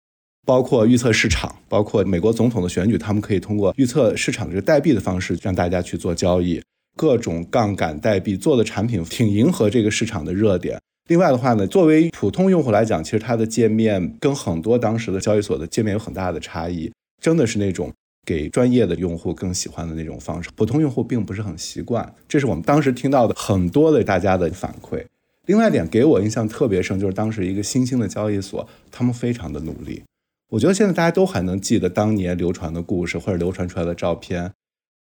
[0.45, 6.61] 包括预测市场，包括美国总统的选举，他们可以通过预测市场的这个代币的方式让大家去做交易。
[6.95, 10.77] 各种杠杆代币做的产品挺迎合这个市场的热点。
[11.07, 17.91] 另外的话呢，作为普通用户来讲，其实它的界面跟很多当时的交易所的界面有很大的差异，真的是那种
[18.25, 20.49] 给专业的用户更喜欢的那种方式。
[20.55, 25.03] 普通用户并不是很习惯，这是我们当时听到的很多的大家的反馈。
[25.45, 30.03] 另外一点给我印象特别深，就是当时一个新兴的交易所，他们非常的努力。
[30.49, 34.51] 我觉得现在大家都还能记得当年流传的故事或者流传出来的照片。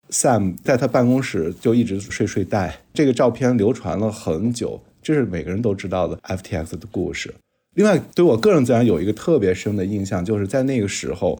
[0.09, 7.33] Sam 在他办公室就一直睡睡袋，这个照片流传了很久，这是每个人都知道的 FTX 的故事。
[7.73, 11.37] 另外，对我个人自然有一个特别深的印象，就是在那个时候，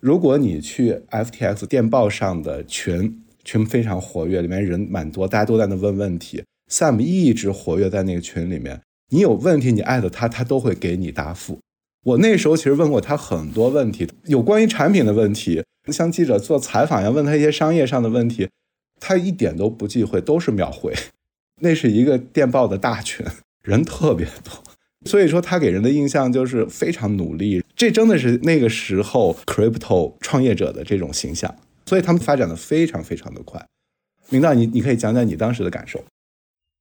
[0.00, 6.42] 如果你去 FTX 电报上的群，群非常活跃，里面人蛮多，大家都在那问问题。
[6.68, 8.80] Sam 一直活跃在那个群里面，
[9.10, 11.60] 你有问题你艾特他，他都会给你答复。
[12.08, 18.48] 我那时候其实问过他很多问题，有关于产品的问题，像记者做采访一样问他一些商业上的问题。
[19.00, 20.92] 他一点都不忌讳，都是秒回。
[21.60, 23.26] 那是一个电报的大群，
[23.62, 24.52] 人特别多，
[25.04, 27.62] 所以说他给人的印象就是非常努力。
[27.76, 31.54] 这真的是那个时候 crypto 创业者的这种形象，
[31.84, 33.64] 所以他们发展的非常非常的快。
[34.30, 36.02] 明道，你你可以讲讲你当时的感受。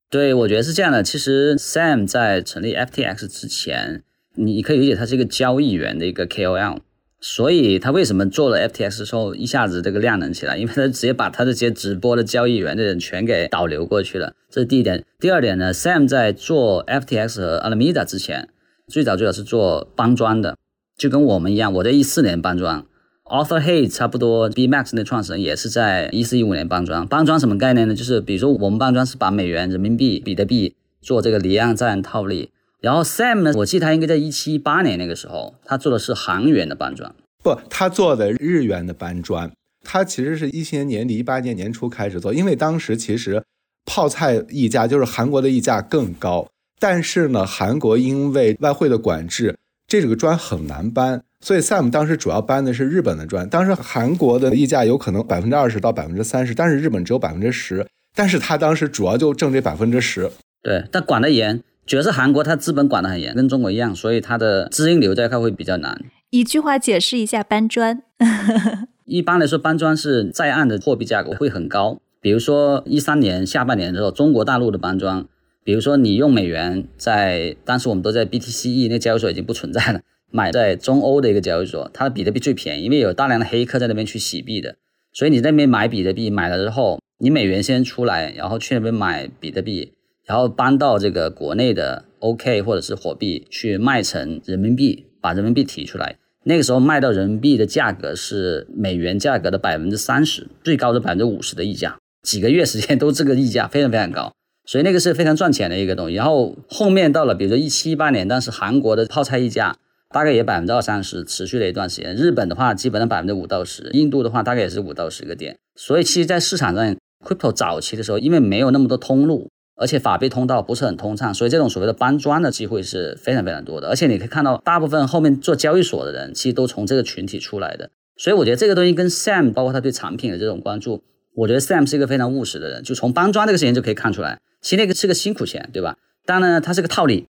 [0.09, 1.03] 对，我觉得是这样的。
[1.03, 4.03] 其实 Sam 在成立 FTX 之前，
[4.37, 6.77] 你可以理解他是一个交易员的一个 KOL，
[7.19, 10.55] 所以他为什么做了 FTX 之后一下子这个量能起来？
[10.57, 14.33] 因为他直接把他这些直播的交易员的人全给导流过去了。
[14.49, 15.03] 这是第一点。
[15.19, 18.47] 第二点呢，Sam 在做 FTX 和 Alameda 之前，
[18.87, 20.55] 最早最早是做搬砖的，
[20.97, 22.85] 就跟我们一样，我在一四年搬砖。
[23.25, 27.05] Arthur Hay 差不多，B Max 那创始人也是在一四一五年搬砖。
[27.05, 27.93] 搬砖什么概念呢？
[27.93, 32.51] 就是比如说我们搬砖是把美元、人民币、比特币做这个离岸站套利。
[32.81, 37.13] 然后 Sam 呢，我记得他应该在一七一八年那个时候，他做的是韩元的搬砖。
[37.43, 39.51] 不，他做的日元的搬砖。
[39.83, 43.41] 他其实是一七年年底、一八年年初开始做，因为当时其实
[43.85, 46.47] 泡菜溢价就是韩国的溢价更高，
[46.77, 49.55] 但是呢，韩国因为外汇的管制，
[49.87, 51.23] 这个砖很难搬。
[51.39, 60.29] 所以 Sam 当时主要搬的是日本的砖，当时韩国的溢价有可能百分之二十到百分之三十，但是日本只有百分之十，但是他当时主要就挣这百分之十。
[60.61, 66.03] 对，但管得严，主要是韩国它资本管得很严，跟中国一样，所以它的资金流这一块会比较难。
[66.29, 68.03] 一句话解释一下搬砖。
[69.05, 75.25] 一般来说，搬砖是在岸的货币价格会很高，比如说一三年下半年的时候，中国大陆的搬砖，
[75.63, 80.01] 比如说你用美元在，当时我们都在 BTCE 那交易所已经不存在了。
[80.29, 84.75] 买在中欧的一个交易所，它的比特币最便宜，因为有大量的黑客在那边去洗币的，
[85.13, 89.93] 所以你那边买比特币买了之后，你美元先出来，然后去那边买比特币，
[90.27, 104.33] 然后搬到这个国内的 OK 或者是货币去卖成人民币，把人民币提出来，那个时候卖到人民币的价格是美元价格的百分之三十，最高的百分之五十的溢价，几个月时间都这个溢价非常非常高，
[104.65, 106.15] 所以那个是非常赚钱的一个东西。
[106.15, 109.77] 然后后面到了比如说一七一八年，当时韩国的泡菜溢价。
[110.09, 112.15] 大概也百分之二三十，持续了一段时间。
[112.15, 115.57] 日本的话，基本上百分之五到十；印度的话，大概也是五到十个点。
[115.75, 123.87] 所以，其实，在市场上，crypto 早期的时候，因为没有那么多通路，而且法币通道不是很通畅，所以这种所谓的搬砖的机会是非常非常多的。
[123.87, 127.91] 而且，你可以看到，大部分后面做交易所的人，其实都从这个群体出来的。
[128.17, 131.03] 所以，我觉得这个东西跟 Sam，包括他对产品的这种关注，
[131.35, 132.83] 我觉得 Sam 是一个非常务实的人。
[132.83, 135.97] 就从搬砖这个事情就可以看出来，其实那个是个辛苦钱，对吧？
[136.25, 137.27] 当然，它是个套利。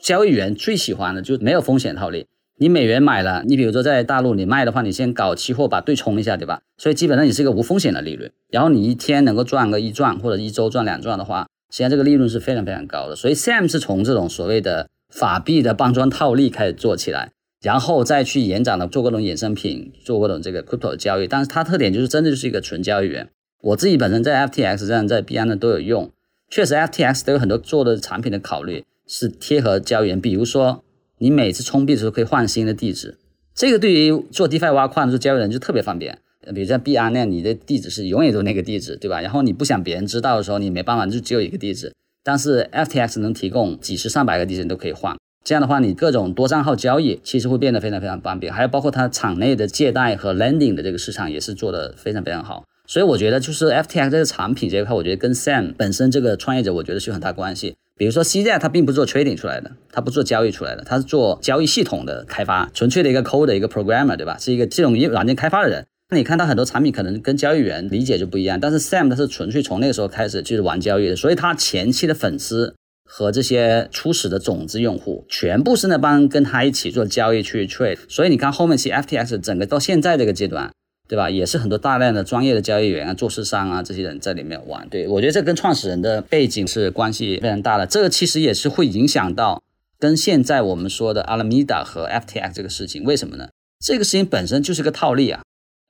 [0.00, 2.26] 交易员最喜欢的就没有风险套利。
[2.60, 6.60] 你美元买了，你比如说在大陆你卖的话，你先搞期货把对冲一下，对吧？
[6.76, 8.30] 所以基本上你是一个无风险的利润。
[8.48, 13.16] 然后你一天能够赚个一赚，或者一周赚两赚的话，现在这个利润是非常非常高的。
[13.16, 21.26] 所以 Sam 是从这种所谓的法币的搬砖套利开始做起来，然后再去延展的做各种衍生品，做各种这个 crypto 的交易。
[21.26, 23.28] 但是它特点就是真的就是一个纯交易员。
[23.62, 26.10] 我自己本身在 FTX 这样在币安的都有用，
[26.48, 30.84] 确实 FTX 都有很多做的产品的考虑是贴合交易员，比如说。
[31.20, 33.18] 你每次充币的时候可以换新的地址，
[33.52, 36.20] 这个对于做 DeFi 挖矿做交易人就特别方便。
[36.54, 39.20] 比如像币安那样，你的地址是永远都那个地址，对吧？
[39.20, 41.92] 然后你不想别人知道的时候，你没办法，就只有一个地址。
[42.24, 48.52] 但是 FTX 能提供几十上百个地址你都可以换，这样的话，你各种多账号交易其实会变得非常非常方便。
[48.52, 52.64] 还有包括它场内的借贷和 lending 的这个市场也是做的非常非常好。
[52.86, 57.76] 所以我觉得就是 FTX 这个产品这一块，我觉得跟 Sam 本身这个创业者，我觉得是有很大关系。
[57.96, 64.38] 比如说 CZ，它并不做 trading 出来的，它不做交易出来的，它是做交易系统的开发，纯粹的一个 code 的一个 programmer，对吧？
[64.38, 65.86] 是一个这种软件开发的人。
[66.10, 77.98] 那你看他很多产品可能跟交易员理解就不一样，但是 Sam 他是纯粹从那个时候开始就是玩交易的，所以他前期的粉丝和这些初始的种子用户全部是那帮跟他一起做交易去 trade。
[78.08, 80.70] 所以你看后面其实 FTX 整个到现在这个阶段。
[81.10, 81.30] 对吧？
[81.30, 84.86] 也是很多大量的专业的交易员啊、做市商啊这些人在里面玩。
[84.90, 87.86] 对我觉得这跟创始人的背景是关系非常大的。
[87.86, 89.62] 这个其实也是会影响到
[89.98, 93.04] 跟现在我们说的 Alameda 和 FTX 这个事情。
[93.04, 93.48] 为什么呢？
[93.82, 95.40] 这个事情本身就是个套利啊，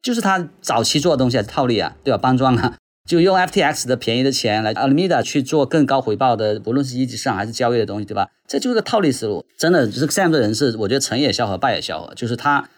[0.09, 2.17] 就是他早期做的东西是套利啊，对吧？
[2.17, 8.31] 搬砖啊， 就用 FTX 的便宜的钱来 Alameda 去做更高回报的，不论是一级市场还是交易的东西，对吧？
[8.47, 9.45] 这就是个套利思路。
[9.59, 12.71] 真的，就是这样的人是我觉得成也萧何，败也萧何，就是他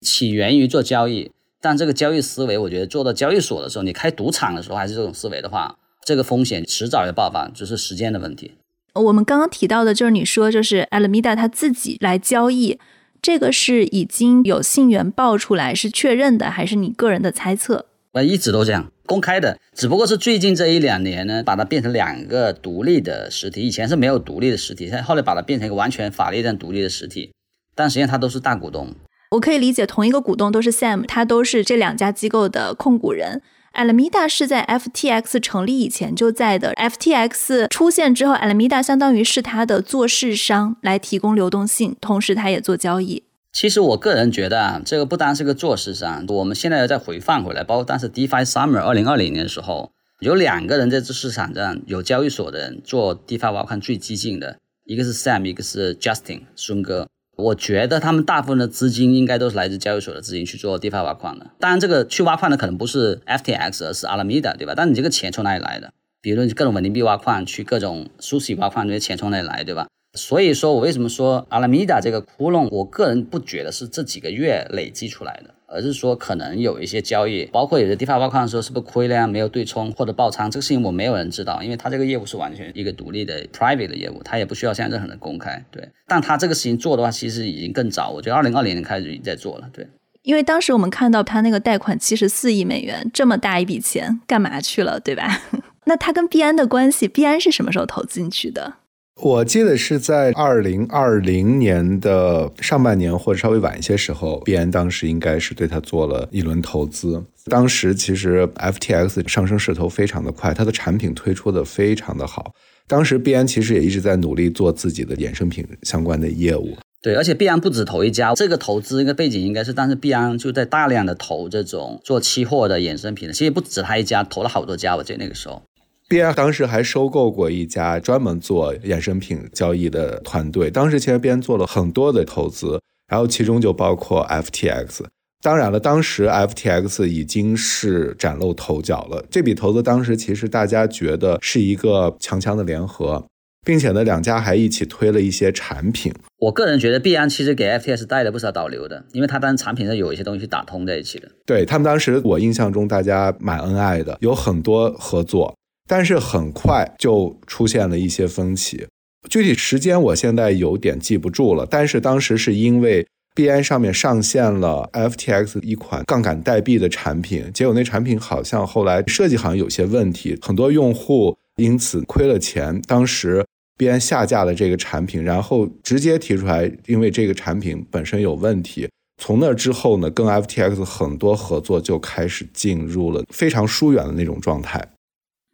[0.00, 1.30] 起源于做交易。
[1.60, 8.54] 但这个交易思维，我觉得做到交易所的时候，你开赌场的时候还是这种思维的话，这个风险迟早要爆发，只是时间的问题。
[8.94, 12.80] 我们刚刚提到的就是你说，就是 Alameda 他自己来交易，
[13.20, 17.86] 这个是已经有信源爆出来是确认的，还是你个人的猜测？
[18.12, 27.32] 我一直都这样，公开的，只不过是最近这一两年呢，把它变成两个独立的实体，以前是没有独立的实体，现在后来把它变成一个完全法律上独立的实体，
[27.74, 28.94] 但实际上它都是大股东。
[29.32, 33.42] 我可以理解，同一个股东都是 Sam，他都是这两家机构的控股人
[33.76, 43.22] Alameda 是在 FTX 成立以前就在的，FTX 出现之后，Alameda 相当于是它的做市商，来提供流动性，同时它也做交易。
[43.52, 57.06] 其实我个人觉得啊，这个不单是个做市商，我们现在要再回放回来，包括当时 DeFi Summer 二零二零年的时候，有两个人在这市场上有交易所的人做 DeFi 挖矿最激进的，一个是 Sam，一个是 Justin 孙哥。
[57.36, 61.46] 我觉得他们大部分的资金应该都是来自交易所的资金去做 DeFi 挖矿的。
[61.60, 64.72] 当然，这个去挖矿的可能不是 FTX，而是 Alameda，对吧？
[64.74, 65.92] 但你这个钱从哪里来的？
[66.22, 69.86] 比如各种稳定币挖矿，去各种 Sushi 挖矿，这些钱从哪里来，对吧？
[70.14, 75.54] 所以说我为什么说 Alameda 这个窟窿，我个人不觉得是这几个月累积出来的。
[75.68, 79.26] 而是说，可能有一些交易，包括有些 DeFi 挖矿的时候，是不是亏了呀？
[79.26, 85.64] 没有对冲或者爆仓，这个事情我没有人知道，因为他这个业务是完全一个独立的 private 的业务，他也不需要向任何人公开。
[85.70, 89.68] 对，但他这个事情做的话，其实已经更早，我觉得二零二零年开始已经在做了。
[89.72, 89.86] 对，
[90.22, 95.42] 因为当时我们看到他那个贷款七十四亿美元，这么大一笔钱，干嘛去了，对吧？
[95.88, 98.74] 那他跟币安的关系，币安是什么时候投进去的？
[99.22, 107.24] 我记得是在二零二零年的上半年或者稍微晚一些时候，币安当时应该是对他做了一轮投资。
[107.46, 112.52] 当时其实 FTX 上升势头非常的快，它的产品推出的非常的好。
[112.86, 116.76] 当时币安其实也一直在努力做自己的衍生品相关的业务。
[117.00, 124.94] 对，而且币安不止投一家，这个投资一个背景应该是，当时币安就在大量的投这种做期货的衍生品的，其实不止他一家，投了好多家。
[124.94, 125.62] 我记得那个时候。
[126.08, 135.04] 币安当时还收购过一家专门做衍生品交易的团队，当时其实币安做了很多的投资，然后其中就包括 FTX。
[135.42, 139.24] 当然了，当时 FTX 已经是崭露头角了。
[139.28, 143.26] 这笔投资当时其实大家觉得是一个强强的联合，
[143.64, 146.12] 并且呢，两家还一起推了一些产品。
[146.38, 151.28] 我个人觉得币安其实给 FTX 带了不少导流的，因为他当时产品上有一些东西打通在一起的。
[151.44, 155.52] 对他们当时，我印象中大家蛮恩爱的，有很多合作。
[155.86, 158.86] 但是很快就出现了一些分歧，
[159.30, 161.66] 具体时间我现在有点记不住了。
[161.68, 172.80] 但是当时是因为币安上面上线了 FTX 一款杠杆代币的产品，结果那产品好像后来设计好像有些问题，很多用户因此亏了钱。
[172.86, 173.44] 当时
[173.76, 178.88] 币安下架了这个产品，然后直接提出来，因为这个产品本身有问题。
[179.22, 184.82] 从那之后呢，跟 FTX 很多合作就开始进入了非常疏远的那种状态。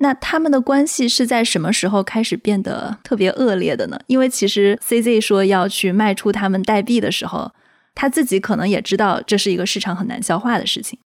[0.03, 4.01] 那他们的关系是在什么时候开始变得特别恶劣的呢？
[4.09, 7.53] 因为其实 CZ 说要去卖出他们代币的时候，
[7.95, 10.99] 他自己可能也知道这是一个市场很难消化的事情。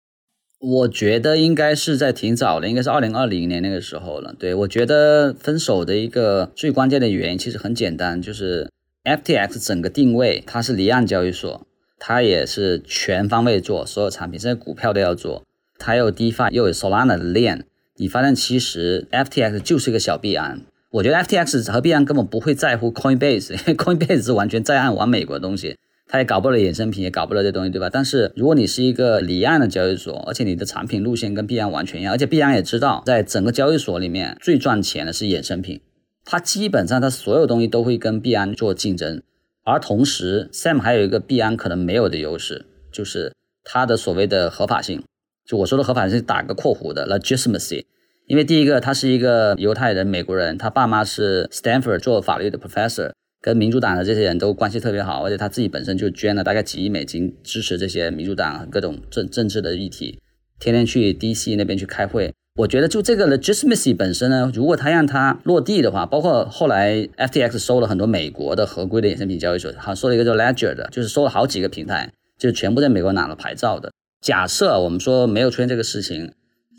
[0.59, 4.33] 我觉得应该是在挺早的，应该是二零二零年那个时候了。
[4.39, 8.71] 对我觉得分手的一个最关键的原因其实很简单，就是
[9.03, 11.67] FTX 整个定位，它是离岸交易所，
[11.99, 15.43] 它也是全方位做所有产品，甚至股票都要做，
[15.77, 17.65] 它有 DeFi 又有 Solana 的链。
[17.97, 25.77] 你发现其实 FTX 就是一个小币安，我觉得 FTX 和币安根本不会在乎 Coinbase，因为 Coinbase 是完全在岸玩美国的东西，
[26.07, 27.89] 它也搞不了衍生品，也搞不了这东西，对吧？
[27.89, 35.79] 但是如果你是一个离岸的交易所，而且你的产品路线跟币安完全一样，而且币安也知道，在整个交易所里面最赚钱的是衍生品，
[36.25, 39.21] 它基本上它所有东西都会跟币安做竞争，
[39.63, 43.31] 而同时 Sam 还有一个币安可能没有的优势，就是
[43.63, 45.01] 它的所谓的合法性。
[45.47, 47.85] 就我说的合法是打个括弧的 legitimacy，
[48.27, 60.19] 因为第一个他是一个犹太人美国人，他爸妈是 Stanford 做法律的 professor，跟民主党的这些人都关系特别好，而且他自己本身就捐了大概几亿美金支持这些民主党各种政政治的议题，
[60.59, 62.33] 天天去 DC 那边去开会。
[62.55, 73.91] 我觉得就这个 legitimacy 本身呢，如果他让他落地的话，包括后来 FTX 收了很多美国的合规的衍生品交易所，好收了一个叫 Ledger 的，就是收了好几个平台，就全部在美国拿了牌照的。
[74.25, 76.31] 假设我们说没有出现这个事情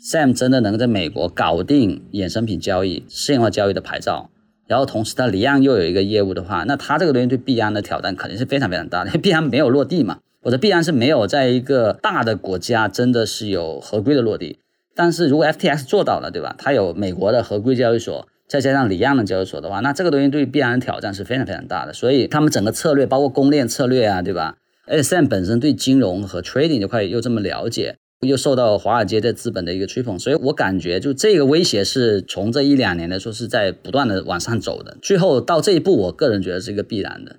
[0.03, 4.29] ，Sam 真的能够在美国搞定衍生品交易、现货交易的牌照，
[4.67, 9.11] 然后同时他离岸又有一个业务的话，那他这个东西对币安的挑战肯定是非常非常大的。
[9.11, 14.59] 因为币安没有落地嘛，或者币安是没有在一个大的国家真的是有合规的落地。
[14.93, 16.53] 但是如果 FTX 做到了，对吧？
[16.57, 21.93] 它有美国的合规交易所，再加上离岸的交易所的话，那这个东西对币安的挑战是非常非常大的。
[21.93, 24.57] 所以他们整个策略，包括公链策略啊，对吧？
[24.87, 34.97] 而且 Sam 本身对金融和 trading 这块又这么了解，又受到华尔街的资本的一个吹捧，所以我感觉就这个威胁是从这一两年来说是在不断的往上走的。
[35.01, 37.37] 最后到这一步，我个人觉得是一个必然的。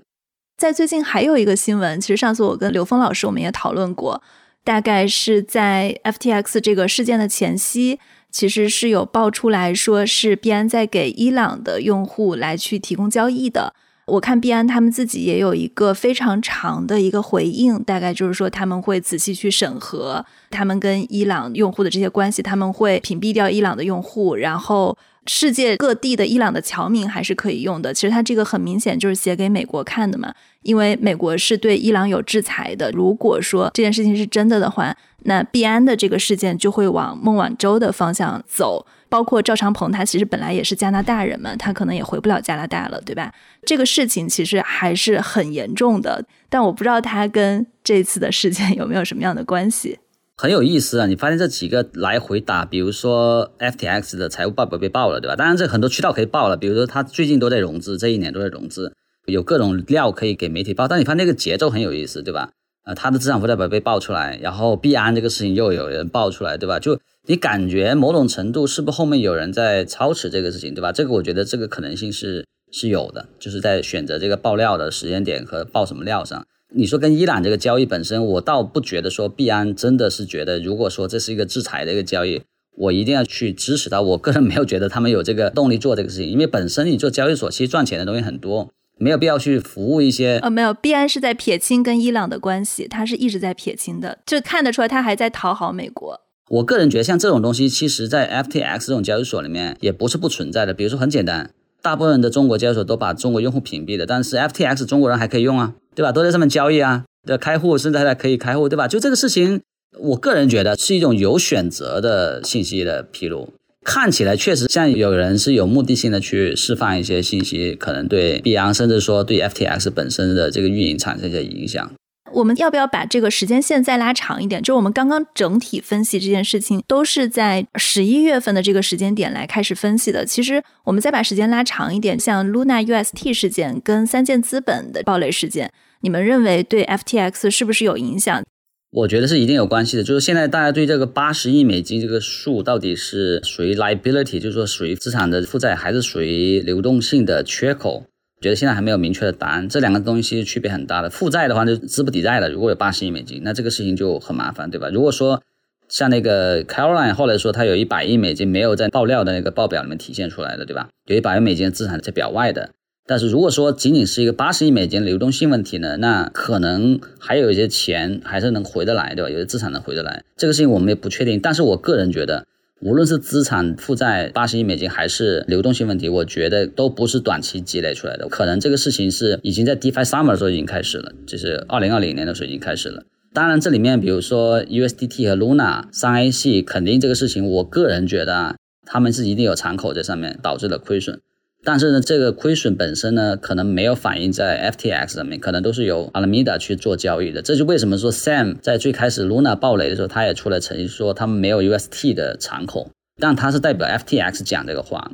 [0.56, 4.22] 在最近还有一个新闻，其实上次我跟刘峰老师我们也讨论过，
[4.64, 7.98] 大概是在 FTX 这个事件的前夕，
[8.30, 13.72] 其实是有爆出来说是币安在给伊朗的用户来去提供交易的。
[14.08, 24.96] 我看币安他们自己也有一个非常长的一个回应，大概就是说他们会仔细去审核他们跟伊朗用户的这些关系，他们会屏蔽掉伊朗的用户，然后
[25.26, 27.92] 世界各地的伊朗的侨民还是可以用的。
[27.92, 30.32] 其实他这个很明显就是写给美国看的嘛，
[30.62, 32.90] 因为美国是对伊朗有制裁的。
[32.92, 38.86] 如果说这件事情是真的的话，那币安的这个事件就会往孟晚舟的方向走。
[39.08, 43.32] 包括赵长鹏，他其实本来也是加拿大人嘛，他可能也回不了加拿大了，对吧？
[43.64, 49.98] 这个事情其实还是很严重的，但我不知道他跟这次的事件有没有什么样的关系。
[50.40, 51.06] 很有意思啊！
[51.06, 55.34] 你发现这几个来回打，比如说 FTX 的财务报表被爆了，对吧？
[55.34, 58.94] 当然这很多渠道可以爆了，比如说他最近都在融资，这一年都在融资，
[59.26, 60.86] 有各种料可以给媒体报。
[60.86, 62.50] 但你发现那个节奏很有意思，对吧？
[62.88, 66.80] 呃，他的资产负债表被爆出来，然后币安这个事情又有人爆出来，对吧？
[66.80, 70.90] 就你感觉某种程度是不是后面有人在操持这个事情，对吧？
[70.90, 76.46] 这个我觉得这个可能性是是有的，就是在选择这个爆料的时间点和爆什么料上。
[76.74, 82.40] 你说跟伊朗这个交易本身，我倒不觉得说币安真的是觉得，如果说这是一个制裁的一个交易，
[82.74, 84.00] 我一定要去支持它。
[84.00, 90.38] 我个人没有觉得他们有这个动力做这个事情，因为本身你做交易所其实赚钱的东西很多，没有必要去服务一些。
[90.42, 96.20] 呃，没有，必安是在撇清跟伊朗的关系，他是一直在撇清的，就看得出来他还在讨好美国。
[96.50, 100.72] 我个人觉得，像这种东西，其实在 FTX 这种交易所里面也不是不存在的。
[100.72, 101.50] 比如说，很简单，
[101.82, 106.10] 大部分的中国交易所都把中国用户屏蔽了，但是 FTX 中国人还可以用啊，对吧？
[106.10, 108.88] 都在上面交易啊，对开户甚至还可以开户，对吧？
[108.88, 109.60] 就这个事情，
[109.98, 113.52] 我个人觉得是一种有选择的信息的披露。
[113.88, 121.90] 看起来确实像有人是有目的性的去释放一些信息，可能对币安甚至说对 FTX 本身的这个运营产生一些影响。
[122.34, 124.62] 我们要不要把这个时间线再拉长一点？
[124.62, 130.26] 就我们刚刚整体分析这件事情，都是在十一月份的这个时间点来开始分析的。
[130.26, 135.72] 其实我们再把时间拉长一点，像 Luna UST 事件跟三箭资本的暴雷事件，
[136.02, 138.42] 你们认为对 FTX 是不是有影响？
[138.90, 140.02] 我觉得是一定有关系的。
[140.02, 148.04] 就是现在大家对这个八十亿美金这个数到底是属于 liability，就是说属于资产的负债，还是属于流动性的缺口？
[148.40, 151.10] 觉得现在还没有明确的答案，这两个东西区别很大的。
[151.10, 154.88] 负债的话就资不抵债了，如果有八十亿美金，那这个事情就很麻烦，对吧？
[154.90, 155.42] 如果说
[155.88, 160.88] 像那个 Caroline 后来说他有一百亿美金没有在爆料的那个报表里面体现出来的，对吧？
[161.06, 162.70] 有一百亿美金的资产在表外的，
[163.08, 169.30] 但是如果说仅仅是一个八十亿美金流动性问题呢，那可能还有一些钱还是能回得来，对吧？
[169.30, 171.40] 有些资产能回得来，这个事情我们也不确定。
[171.40, 172.46] 但是我个人觉得。
[172.80, 178.28] 无论是资产负债八十亿美金，还是流动性问题，我觉得都不是短期积累出来的。
[178.28, 183.02] 可能这个事情是已经在 DeFi Summer 的时候已经开始了，就是二零二零年的时候已经开始了。
[183.32, 188.56] 当然，这里面比如说 USDT 和 Luna 三 A 系，肯定这个事情，我个人觉得啊，
[188.86, 191.20] 他们是一定有敞口在上面，导致了亏损。
[191.68, 197.42] 但是呢，这个亏损本身呢，可能没有反映在 FTX 上面，可能都是由 Alameda 去做交易的。
[197.42, 202.88] 这就为什么说 Sam 在最开始 Luna 爆雷的时候，他也出来澄清说他们没有 UST 的敞口，
[203.20, 205.10] 但他是代表 FTX 讲这个话，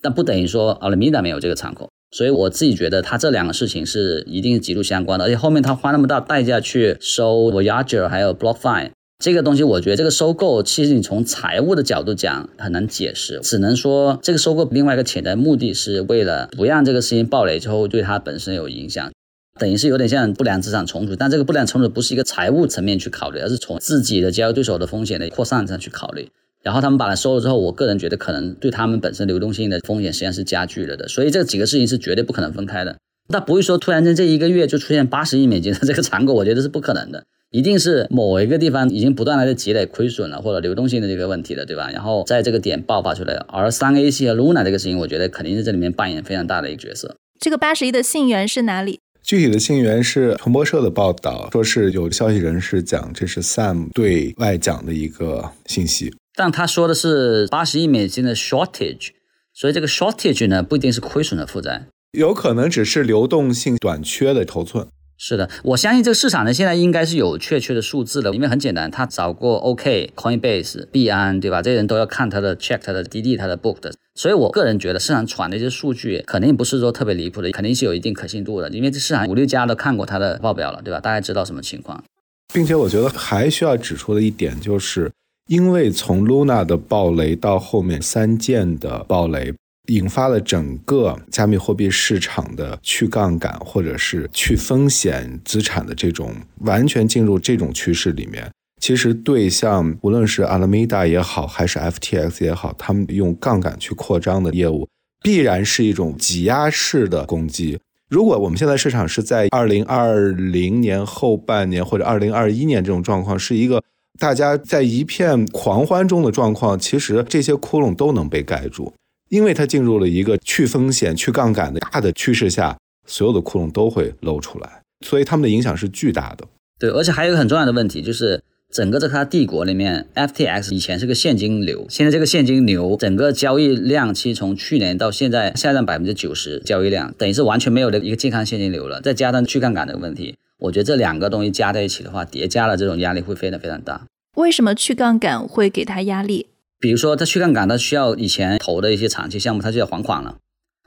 [0.00, 1.88] 但不等于说 Alameda 没有这个敞口。
[2.12, 8.90] 所以我自己觉得，他这两个事情是一定是极度相关的，而且后面他花那么大代价去收 Voyager 还有 BlockFi。
[9.18, 19.10] 这个东西，我觉得这个收购，其实你从财务的角度讲很难解释，只能说这个收购另外一个潜在目的是为了不让这个事情暴雷之后对它本身有影响，
[19.58, 26.28] 等于是有点像不良资产重组，但这个不良重组不是一个财务层面去考虑，而是从自己的交易对手的风险的扩散上去考虑。
[26.62, 32.98] 然后他们把它收了之后，我个人觉得可能对他们本身流动性的风险实际上是加剧了的，所以这几个事情是绝对不可能分开的。
[33.28, 37.24] 那不会说突然间这一个月就出现八十亿美金的这个残口，我觉得是不可能的。
[37.56, 41.88] 一定是某一个地方已经不断的在积累亏损了，或者流动性的这个问题了，对吧？
[41.90, 47.16] 然后在这个点爆发出来，而三 A 系和 Luna 这个事情，我觉得肯定是这里面扮演非常大的一个角色。
[47.40, 49.00] 这个八十亿的信源是哪里？
[49.22, 59.12] 具体的信源是彭博社的报道，说是有消息人士讲这是 Sam 对外讲的一个信息，但他说的是八十亿美金的 shortage，
[59.54, 64.86] 所以这个 shortage 呢不一定是亏损的负债，有可能只是流动性短缺的头寸。
[65.18, 71.62] 是的，我相信这个市场呢，现在应该是有确切的数字了，因为很简单，他找过 OK、Coinbase、币安，对吧？
[71.62, 81.00] 这些人都要看他的 check、他的 D D、他的 book 的，所以我个人觉得市场传的一些数据肯定不是说特别离谱的，肯定是有一定可信度的，因为这市场五六家都看过他的报表了，对吧？
[81.00, 82.04] 大家知道什么情况，
[82.52, 85.10] 并且我觉得还需要指出的一点就是，
[85.48, 89.54] 因为从 Luna 的暴雷到后面三件的暴雷。
[89.86, 104.88] 引发了整个加密货币市场的去杠杆或者是去风险资产的这种完全进入这种趋势里面，其实对像无论是 Alameda 也好，还是 FTX 也好，他们用杠杆去扩张的业务，
[105.22, 107.78] 必然是一种挤压式的攻击。
[108.08, 113.82] 如果我们现在市场是在二零二零年后半年或者二零二一年这种状况，是一个
[114.18, 118.94] 大家在一片狂欢中的状况，其实这些窟窿都能被盖住，
[119.28, 126.46] 因为它进入了一个去风险、去杠杆的大的趋势下，所有的窟窿都会露出来，所以他们的影响是巨大的。
[126.78, 128.42] 对，而且还有一个很重要的问题就是。
[128.72, 139.00] 整个这个帝国里面，FTX 以前是个现金流，现在这个现金流整个交易量其实从去年到现在下降百分之九十，交易量等于是完全没有的一个健康现金流了。
[139.00, 144.04] 再加上去杠杆的问题，我觉得这两个东西加在一起的话，叠加了这种压力会非常非常大。
[144.34, 146.48] 为什么去杠杆会给他压力？
[146.78, 150.36] 比如说他去杠杆，他需要以前投的一些长期项目，他就要还款了。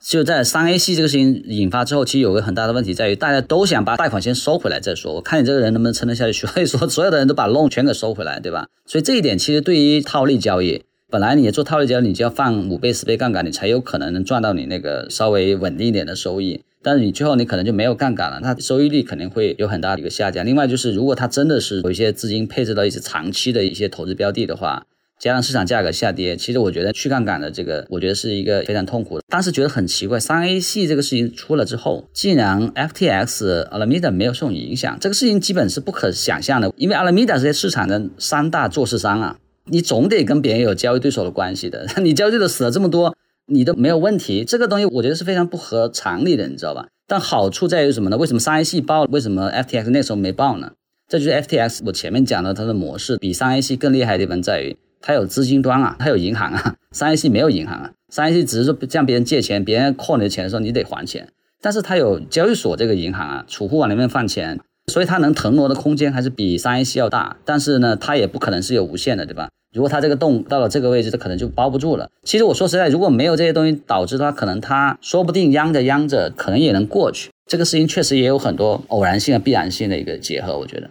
[0.02, 5.16] 就在三 A 系这个事情引发之后，其实有个很大的问题在于，大家都想把贷款先收回来再说。
[5.16, 8.68] 我看你这个人能不能撑得下去，所以说所有的人都把 loan 全给收回来，对吧？
[8.88, 16.62] 所以这一点其实对于套利交易，本来你做套利交易，你就要放五倍、十倍杠杆，你才有可能能赚到你那个稍微稳定一点的收益。
[16.82, 20.46] 但是你最后你可能就没有杠杆了，它收益率肯定会有很大的一个下降。
[20.46, 24.86] 另外就是，如果它真的是有一些资金配置到一些长期的一些投资标的的话。
[25.20, 29.24] 加上市场价格下跌，其实我觉得去杠杆的这个，我觉得是一个非常痛苦的。
[29.28, 36.72] 当时觉得很奇怪，三 A 系这个事情出了之后，竟然 FTX、Alameda 没有受影响，这个事情基本是不可想象的。
[36.78, 41.86] 因为 Alameda 这些市场的三大做市商啊，你总得跟别人有交易对手的关系的。
[42.02, 43.18] 你交易对手死了这么多，
[43.48, 46.88] 你都没有问题，这个东西我觉得是非常不合常理的，你知道吧？
[47.06, 48.16] 但好处在于什么呢？
[48.16, 49.10] 为什么三 A 系爆了？
[49.12, 50.72] 为什么 FTX 那时候没爆呢？
[51.10, 54.78] 这就是 FTX 我前面讲的它的模式比三 A 系更厉害的地方在于。
[55.02, 61.28] 它有资金端啊，它有银行啊， 三 A 系没有银行啊，三 A 系只是说向别人借钱，别人扣你的钱的时候你得还钱，
[61.62, 64.60] 但是它有交易所这个银行啊，储户往里面放钱，
[64.92, 69.50] 所以它能腾挪的空间还是比三 A 系要大，但是呢，它也不可能是有无限的，对吧？
[69.72, 72.10] 如果它这个洞到了这个位置，它可能就包不住了。
[72.24, 77.30] 其实我说实在，如果没有这些东西导致的话，可能它说不定央着央着，可能也能过去。
[77.48, 80.90] 这个事情确实也有很多偶然性和必然性的一个结合，我觉得。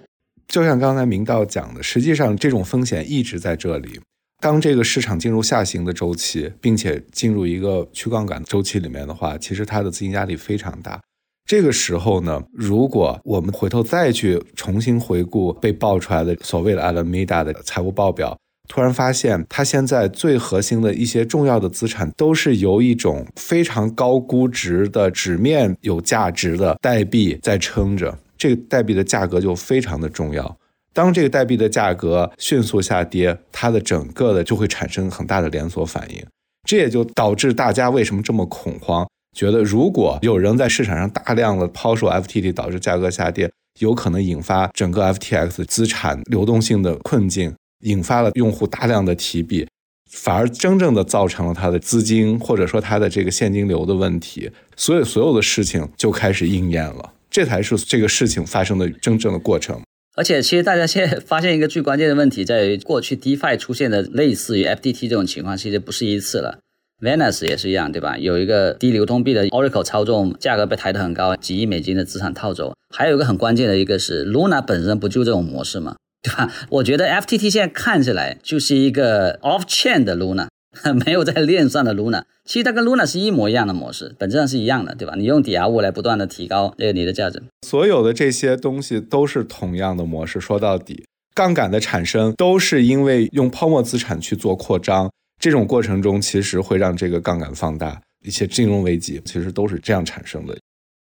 [0.48, 4.00] 就像刚才明道讲的，实际上这种风险一直在这里。
[4.40, 11.00] 当这个市场进入下行的周期，并且进入一个去杠杆周期里面的话，其实它的资金压力非常大。
[11.44, 18.38] 这个时候呢，如果我们回头再去重新回顾被爆出来的所谓的 Alameda 的财务报表，
[18.68, 28.16] 突然发现它现在最核心的一些重要的资产都是由一种非常高估值的纸面有价值的代币在撑着。
[28.38, 30.56] 这个代币的价格就非常的重要。
[30.94, 36.24] 当这个代币的价格迅速下跌，它的整个的就会产生很大的连锁反应。
[36.66, 49.66] 这也就导致大家为什么这么恐慌，觉得如果有人在市场上大量的抛售 FTT，导致价格下跌，有可能引发整个 FTX 资产流动性的困境，引发了用户大量的提币，
[50.10, 54.50] 反而真正的造成了它的资金或者说它的这个现金流的问题。
[54.76, 57.12] 所以所有的事情就开始应验了。
[57.38, 59.80] 这才是这个事情发生的真正的过程。
[60.16, 66.58] 而且，其实大家现在发现一个最关键的问题，在于过去 DeFi 出现的类似于 FTT 这种情况，其实不是一次了。
[67.00, 68.18] Venus 也是一样，对吧？
[68.18, 72.74] 有一个低流通币的 Oracle 操纵，价格被抬得很高，几亿美金的资产套走。
[72.92, 75.94] 还有一个很关键的一个是 Luna 本身不就这种模式吗？
[76.20, 76.52] 对吧？
[76.70, 80.48] 我觉得 FTT 现在看起来就是一个 Off Chain 的 Luna。
[81.04, 85.14] 没有在链上的 Luna，其实它跟 Luna 是一模一样的模式，本质上是一样的，对吧？
[85.16, 90.40] 你用抵押物来不断的提高这个你的价值，所有的这些东西都是同样的模式。
[90.40, 91.04] 说到底，
[91.34, 95.10] 杠杆的产生都是因为用泡沫资产去做扩张，
[95.40, 98.00] 这种过程中其实会让这个杠杆放大。
[98.24, 100.56] 一些金融危机其实都是这样产生的。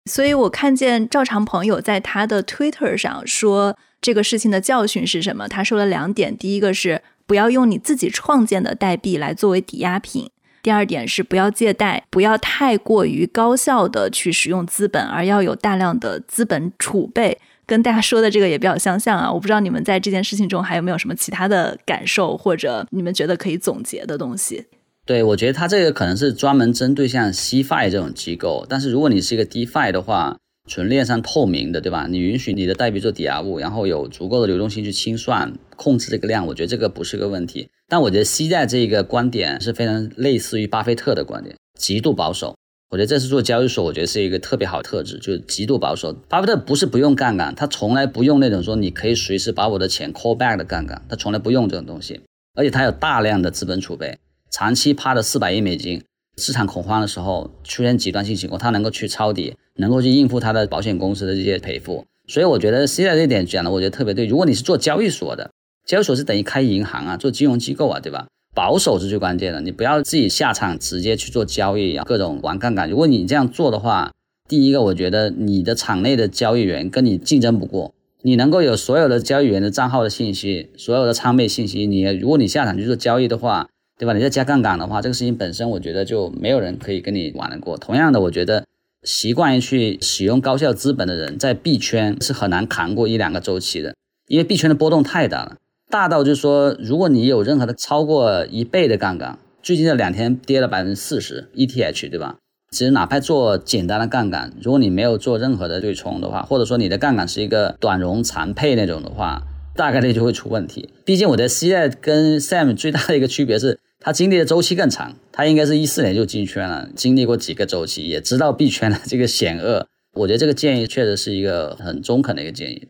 [0.09, 5.47] 所以我看见赵长朋友在他的 Twitter 上说这个事情的教训是什么？
[5.47, 7.01] 他说了两点，第一个是。
[7.27, 10.31] 不要用你自己创建的代币来作为抵押品。
[10.63, 17.37] 第二点是不要借贷，不要太过于高效的去使用资本，而要有大量的资本储备。
[17.65, 19.31] 跟大家说的这个也比较相像啊。
[19.31, 24.65] 我不知道你们在这件事情中还有没有什么其他的感受，或者你们觉得可以总结的东西。
[25.05, 30.37] 对，我觉得他这个可能是专门针对像 CFI 这种机构，但是如果你是一个 DeFi 的话。
[30.67, 32.07] 纯链上透明的，对吧？
[32.07, 37.69] 你允许你的代币做抵押物，然后有足够的流动性去清算、控制这个量，我觉得这个不是个问题。
[37.87, 42.55] 但我觉得西在这个观点是非常类似于巴菲特的观点，极度保守。
[42.89, 46.13] 我觉得这是做交易所，我觉得是一个特别好的特质，就是极度保守。
[46.29, 52.21] 巴菲特不是不用杠杆，他从来不用那种说你可以随时把我的钱 call back 的杠杆，他从来不用这种东西。
[52.55, 54.17] 而且他有大量的资本储备，
[54.51, 56.01] 长期趴的四百亿美金。
[56.37, 62.05] 市场恐慌的时候出现极端性情况，他能够去抄底，能够去应付他的保险公司的这些赔付。
[62.27, 64.25] 所以我觉得现在这点讲的，我觉得特别对。
[64.25, 65.51] 如果你是做交易所的，
[65.85, 68.27] 交易所是等于开银行啊，做金融机构啊，对吧？
[68.53, 72.89] 保守是最关键的，你不要自己下场直接去做交易啊，各种玩杠杆。
[72.89, 74.11] 如果你这样做的话，
[74.49, 84.13] 第一个，我觉得你的场内的交易员跟你竞争不过，你能够有所有的交易员的账号的信息，所有的仓位信息，你如果你下场去做交易的话，对吧？
[84.13, 87.77] 你再加杠杆的话，这个事情本身我觉得就没有人可以跟你玩得过。
[87.77, 88.65] 同样的，我觉得
[89.03, 93.95] 习惯于去使用高效资本的人，在币圈是很难扛过一两个周期的，
[94.27, 95.55] 因为币圈的波动太大了。
[95.89, 102.35] 大到就是说，如果你有任何的超过一倍的杠杆，最近这两天跌了百分之四十，ETH 对吧？
[102.69, 109.43] 其实哪怕做简单的杠杆，如果你没有做任何的对冲的话，或者说你的杠杆是一个短融残配那种的话，
[109.73, 110.89] 大概率就会出问题。
[111.05, 119.87] 毕竟我的 C 在跟 Sam 最大的一个区别是，他经历的周期更长，他应该是一四年就进圈了，经历过几个周期，也知道币圈的这个险恶。
[120.13, 122.87] 我觉得这个建议确实是一个很中肯的一个建议。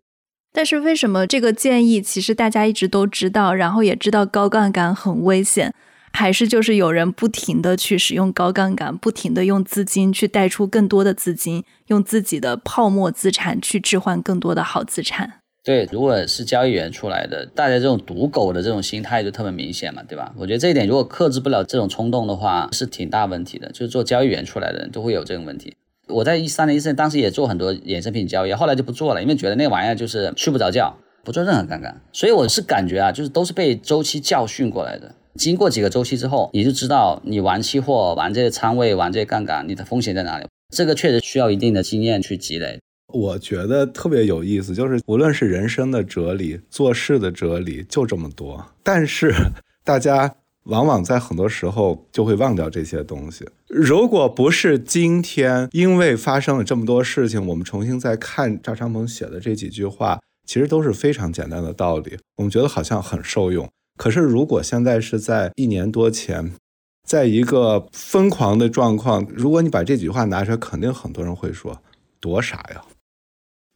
[0.52, 5.74] 但是为什么这个建议其实大家一直都知道，然后也知道高杠杆很危险，
[6.12, 15.37] 还是就是有人不停的去使用高杠杆，不停的用资金去贷出更多的资金，用自己的泡沫资产去置换更多的好资产？
[15.64, 20.32] 对，如果是交易员出来的，大家这种赌狗的这种心态就特别明显嘛，对吧？
[20.38, 23.68] 我觉得这一点如果克制不了这种冲动的话，是挺大问题的。
[23.72, 25.76] 就是做交易员出来的人都会有这种问题。
[26.06, 32.00] 我在一三年、一四年当时也做很多衍生品交易，后来就不做了，因为觉得那玩意儿就是睡不着觉，不做任何杠杆。
[32.14, 35.14] 所以我是感觉啊，就是都是被周期教训过来的。
[35.34, 40.46] 经过几个周期之后，你就知道你玩期货、玩这些仓位、玩这些杠杆，你的风险在哪里。
[40.74, 42.80] 这个确实需要一定的经验去积累。
[43.12, 49.34] 我觉得特别有意思，就是无论是人生的哲理、做事的哲理，就这么多，但是
[49.84, 50.34] 大家。
[50.64, 53.48] 往往在很多时候就会忘掉这些东西。
[53.68, 62.18] 如果不是今天因为发生了这么多事情，我们重新再看赵长鹏写的这几句话，其实都是非常简单的道理。
[62.36, 63.66] 我们觉得好像很受用。
[63.96, 66.52] 可是如果现在是在一年多前，
[67.06, 71.80] 在一个疯狂的状况，如果你把这句话拿出来，肯定很多人会说
[72.20, 72.84] 多傻呀！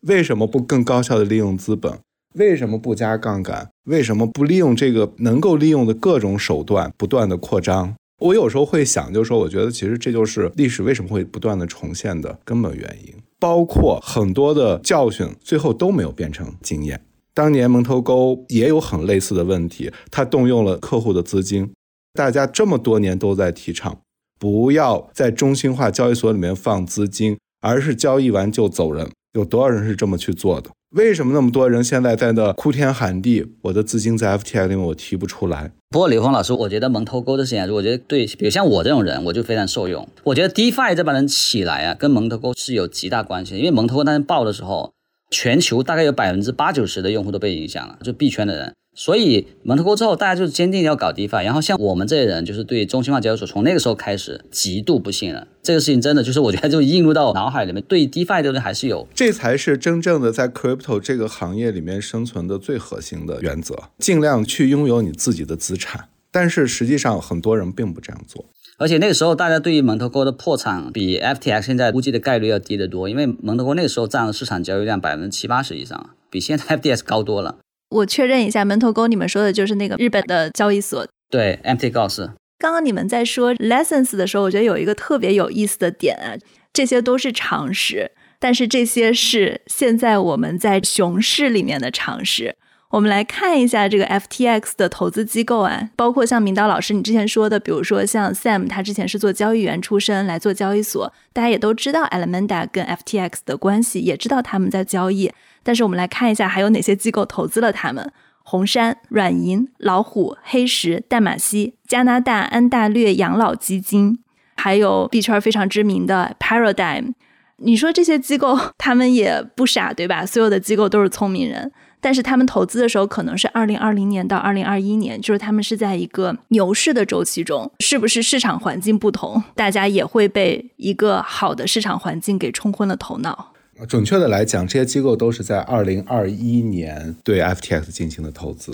[0.09, 1.99] 为什么不更高效的利用资本？
[2.35, 3.71] 为什么不加杠杆？
[3.85, 7.95] 为什么不利用这个能够利用的各种手段不断的扩张？
[8.19, 13.15] 我有时候会想，就是说，我觉得其实这就是历史为什么会不断的重现的根本原因。
[13.39, 17.01] 包括很多的教训，最后都没有变成经验。
[17.35, 21.71] 当年蒙头沟也有很类似的问题，他动用了客户的资金。
[22.13, 24.01] 大家这么多年都在提倡，
[24.39, 29.09] 不要在中心化交易所里面放资金，而是交易完就走人。
[29.35, 30.71] 有多少人是这么去做的？
[30.95, 33.47] 为什么那么多人现在在那哭天喊地？
[33.63, 35.73] 我的资金在 FTX 里面我提不出来。
[35.89, 40.07] 不过刘峰老师，我觉得蒙头沟的事情，我觉得对，比如像我这种人，我就非常受用。
[40.25, 43.59] 我觉得 DeFi 这帮人起来啊，跟蒙头沟是有极大关系的。
[43.59, 44.93] 因为蒙头沟当时爆的时候，
[45.31, 48.75] 全球大概有百分之八九十的用户都被影响了，就币圈的人。
[48.95, 55.47] 所以蒙特沟之后，大家就是坚定要搞 DeFi，然后像我们这些人，就是对中心化交易所从那个时候开始极度不信任。
[55.63, 66.09] 这个事情真的就是我觉得就映入到脑海里面，对 DeFi 的人还是有，这才是真正的在 Crypto 这个行业里面生存的最核心的原则，尽量去拥有你自己的资产。
[66.31, 68.45] 但是实际上很多人并不这样做，
[68.79, 77.57] 而且那个时候大家对于蒙特沟的破产比 FTX 现在估计的概率要低得多，因为蒙特沟那个时候占了市场交易量百分之七八十以上，比现在 FTX 高多了。
[77.93, 82.31] 我确认一下，门头沟你们说的就是那个日本的交易所，对，MT 告示。
[82.59, 86.35] 刚刚你们在说 lessons 的时候，我觉得有一个特别有意思的点啊，
[86.73, 92.57] 这些都是常识，但是这些是现在我们在熊市里面的常识。
[92.91, 105.33] 我们来看一下这个 FTX 的投资机构啊，包括像明道老师你之前说的，比如说像 Sam，他之前是做交易员出身来做交易所，大家也都知道 Alameda 跟 FTX 的关系，也知道他们在交易。
[105.63, 108.13] 但是我们来看一下，还有哪些机构投资了他们？
[108.45, 114.19] 红杉、软银、老虎、黑石、淡马锡、加拿大安大略养老基金，
[114.57, 117.13] 还有币圈非常知名的 Paradigm。
[117.59, 120.27] 你说这些机构，他们也不傻，对吧？
[120.27, 133.53] 所有的机构都是聪明人，但是他们投资的时候可能是二零二零年到二零二一年，就是他们是在一个牛市的周期中，是不是市场环境不同，大家也会被一个好的市场环境给冲昏了头脑？
[133.89, 138.73] 准确的来讲，这些机构都是在二零二一年对 FTX 进行的投资，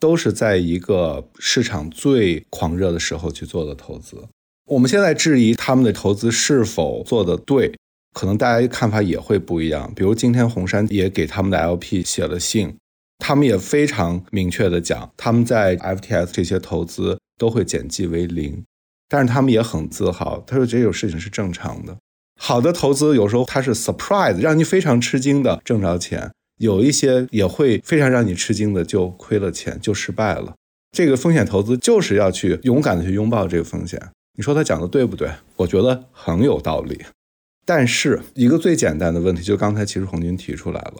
[0.00, 4.16] 都是在一个市场最狂热的时候去做的投资。
[4.66, 7.74] 我们现在质疑他们的投资是否做的对，
[8.12, 9.92] 可能大家看法也会不一样。
[9.94, 12.76] 比如今天红杉也给他们的 LP 写了信，
[13.18, 18.64] 他们也非常明确的讲，他们在 FTX 这些投资都会减记为零，
[19.08, 21.96] 但是他们也很自豪，他说这种事情是正常的。
[22.40, 30.54] 好的投资有时候它是 surprise，让你非常吃惊的挣着钱；有一些也会非常让你吃惊的就亏了钱，就失败了。
[30.92, 34.00] 这个风险投资就是要去勇敢的去拥抱这个风险。
[34.36, 35.28] 你说他讲的对不对？
[35.56, 37.04] 我觉得很有道理。
[37.66, 40.94] 但是一个最简单的问题，就刚才其实红军提出来了，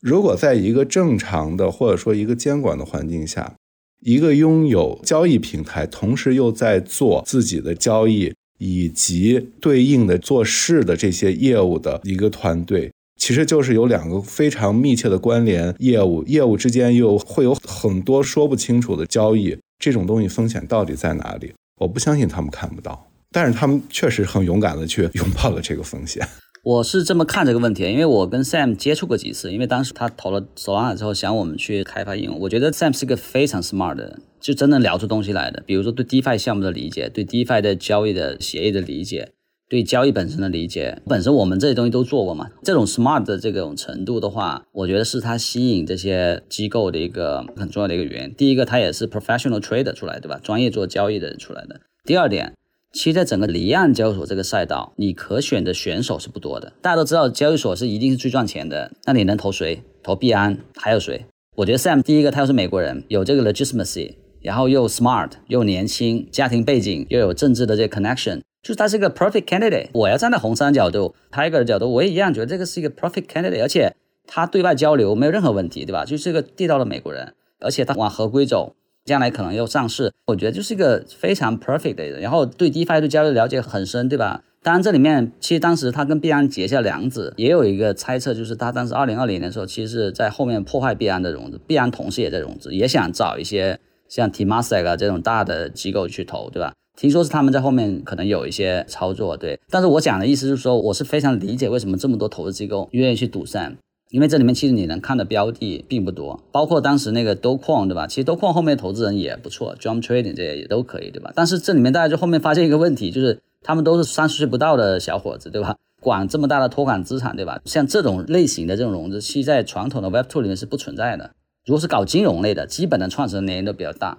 [0.00, 3.54] 如果在一个正常的或者说一个监管的环境下，
[4.00, 12.92] 一个拥有交易平台，同时又在做自己的交易以及对应的做事的这些业务的一个团队。
[13.18, 21.52] 其实就是有两个非常密切的关联业务，业务之间又会有很多说不清楚的交易，这种东西风险到底在哪里？
[21.80, 26.26] 我不相信他们看不到，但是他们确实很勇敢的去拥抱了这个风险。
[26.64, 32.38] 我是这么看这个问题，因为我跟 Sam 接触过几次，因为当时他投了 Solana 之后，想我们去开发应用。
[32.40, 35.62] 我觉得 Sam 是个非常 smart 的人，就真能聊出东西来的。
[35.66, 39.32] 比如说对 DeFi 项目的理解，对 DeFi 的交易的协议的理解。
[39.68, 42.50] 对交易本身的理解，本身我们这些东西都做过嘛。
[42.64, 48.34] 这种 smart 的这种程度的话，我觉得是它吸引这些机构的一个很重要的一个原因。
[48.34, 50.40] 第一个，它也是 professional trader 出来，对吧？
[50.42, 51.80] 专业做交易的人出来的。
[52.04, 52.52] 第二点，
[52.92, 56.72] 其实在整个离岸交易所这个赛道，你可选的选手是不多的。
[56.82, 58.90] 大家都知道，交易所是一定是最赚钱的。
[59.04, 59.84] 那你能投谁？
[60.02, 61.26] 投币安还有谁？
[61.54, 68.40] 我觉得 Sam 第一个，他又是美国人，有这个 legitimacy，然后又 smart，又年轻，家庭背景又有政治的这 connection。
[68.62, 69.88] 就是他是一个 perfect candidate。
[69.92, 73.62] 我要站在红杉角度，Tiger 的角度，我也一样觉得这个是一个 perfect candidate。
[73.62, 73.94] 而且
[74.26, 76.04] 他对外交流没有任何问题，对吧？
[76.04, 78.74] 就是一个地道的美国人，而且他往合规走，
[79.06, 82.20] 将来可能又上市，我觉得就是一个非常 perfect 的人。
[82.20, 84.42] 然后对 DeFi 对交易了解很深，对吧？
[84.62, 93.80] 当然这里面其实当时他跟币安结下梁子，也有一个猜测，就是他当时二零二零年的时候，其实是在后面破坏币安的融资，币安同时也在融资，也想找一些
[94.10, 96.74] 像 t m a s t 啊这种大的机构去投，对吧？
[96.98, 99.58] 听说是他们在后面可能有一些操作，对。
[99.70, 103.78] 但是我讲的意思是说，我是非常理解为什么这么多投资机构愿意去赌散，
[104.10, 108.06] 因为这里面其实你能看的标的并不多，包括当时那个 Docon，，对吧？
[108.06, 111.32] 其实 Docon 后面投资人也不错，Jump Trading 这些也都可以，对吧？
[111.34, 115.76] 但是这里面大家就后面发现一个问题，就是他们都是三十岁不到的小伙子，对吧？
[116.00, 117.60] 管这么大的托管资产，对吧？
[117.64, 121.30] 像这种类型的这种融资，其实在传统的 Web2 里面是不存在的。
[121.66, 124.18] 如果是搞金融类的，基本的创始人年龄都比较大。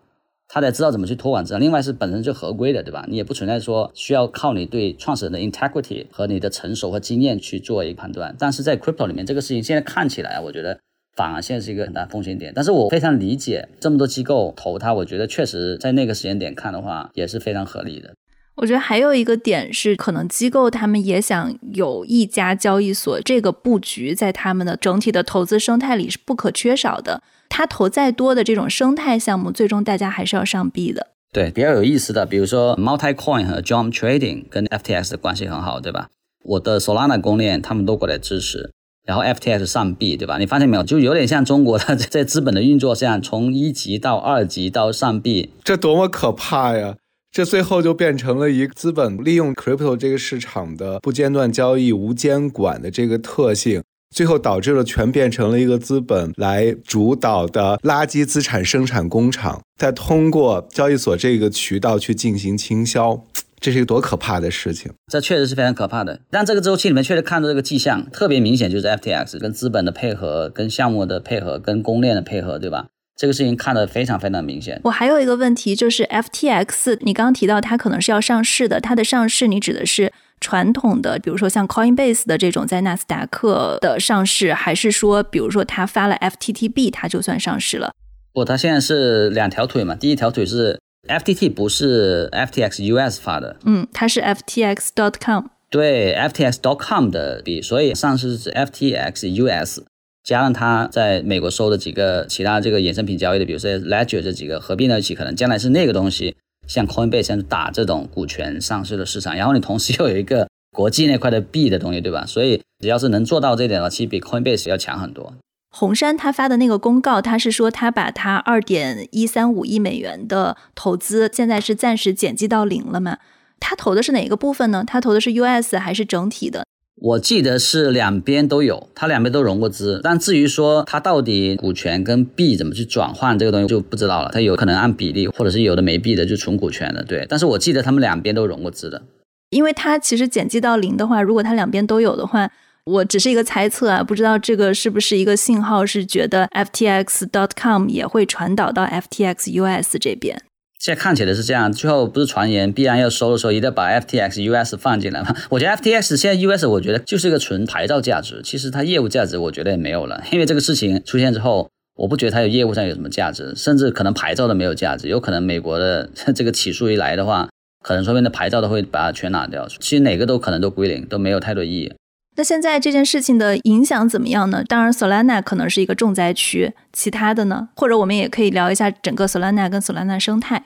[0.54, 3.06] 他得知道怎么去托管资产，另外是本身就合规的，对吧？
[3.08, 8.36] 你也不存在说需要靠你对创始人的 integrity 和你的成熟和经验去做一个判断。
[8.38, 10.78] 但是在 crypto 里面，这个事情现在看起来，我觉得
[11.16, 12.52] 反而现在是一个很大风险点。
[12.54, 18.14] 但是我非常理解这么多机构投它，我觉得确实在那个时间点看的话也是非常合理的。
[18.56, 27.24] 我觉得还有一个点是，可能机构他们也想有一家交易所，这个布局在他们的整体的投资生态里是不可缺少的。
[27.50, 31.08] 他投再多的这种生态项目，最终大家还是要上币的。
[31.34, 36.10] 对，比较有意思的，比如说 Multicoin 和 Jump Trading 跟 FTX 的关系很好，对吧？
[36.44, 38.72] 我的 Solana 公链他们都过来支持，
[39.06, 40.38] 然后 FTX 上币，对吧？
[40.38, 40.84] 你发现没有？
[40.84, 46.96] 就有点像中国的 在资本的运作上，从一级到二级到上币，这多么可怕呀！
[47.32, 53.82] 这最后就变成了一个资本利用 Crypto 这个市场的不间断交易、无监管的这个特性。
[54.14, 63.24] 最后导致了全变成了一个资本来主导的垃圾资产生产工厂，再通过交易所这个渠道去进行倾销，
[63.62, 64.92] 这是一个多可怕的事情！
[65.10, 66.20] 这确实是非常可怕的。
[66.30, 72.88] 但这个周期里面确实看到这个迹象特别明显，就是 FTX 跟资本的配合、跟项目的配合、跟公链的配合，对吧？
[73.22, 74.82] 这个事情看得非常非常明显。
[74.84, 80.12] 我还有一个问题就是 FTX，你刚刚提到它可能是要上市的，它的上市你指的是？
[80.40, 87.92] 传统的，比如说像 Coinbase 的这种在纳斯达克的上市，还是说，比如说它发了 FTTB，它就算上市了？
[88.34, 89.94] 不，它现在是两条腿嘛。
[89.94, 93.58] 第一条腿是 FTT，不是 FTX US 发的。
[93.66, 95.46] 嗯，它是 FTX.com。
[95.70, 99.84] 对，FTX.com 的币，所以上市是 FTX US，
[100.24, 106.36] 加上它在美国收的几个其他这个衍生品交易的，比如说 Ledger 这几个合并在一起，可能将来是那个东西。
[106.68, 112.24] 像 Coinbase 像打这种股权上市的市场，然后你同时又有一个国际那块的币的东西，对吧？
[112.26, 115.34] 所以只要是能做到这点的话，其实比 Coinbase 要强很多。
[115.72, 123.18] 红杉他发的那个公告，他是说他把他二点一三五亿美元的投资现在是暂时减记到零了嘛？
[123.60, 124.84] 他投的是哪个部分呢？
[124.86, 126.64] 他投的是 US 还是整体的？
[127.02, 134.30] 我记得是两边都有，他两边都融过资，但至于说他到底股权跟币怎么去转换这个东西就不知道了。
[134.32, 137.26] 他有可能按比例，或者是有的没币的就纯股权的，对。
[137.28, 139.02] 但是我记得他们两边都融过资的，
[139.50, 142.48] 因为他其实减记到零的话，如果他两边都有的话，
[142.86, 150.40] 我只是一个猜测啊，不知道这个是不是一个信号，是觉得 ftx dot com 也会传导到 FTX US 这边。
[150.82, 155.28] 现在看起来是这样，最后不是传言必然要收的时候，一定要把 FTX US 放进来吗？
[155.52, 167.48] 我觉得 FTX 现在 US 我觉得就是一个纯牌照价值，其实它业务价值我觉得也没有了，因为这个事情出现之后，我不觉得它有业务上有什么价值，甚至可能牌照都没有价值，有可能美国的这个起诉一来的话，
[167.84, 169.68] 可能说明的牌照都会把它全拿掉。
[169.68, 171.94] 其实哪个都可能都归零，都没有太多意义。
[172.38, 174.64] 那现在这件事情的影响怎么样呢？
[174.68, 177.68] 当然，Solana 可能是一个重灾区，其他的呢？
[177.76, 180.64] 或者我们也可以聊一下整个 Solana 跟 Solana 生态。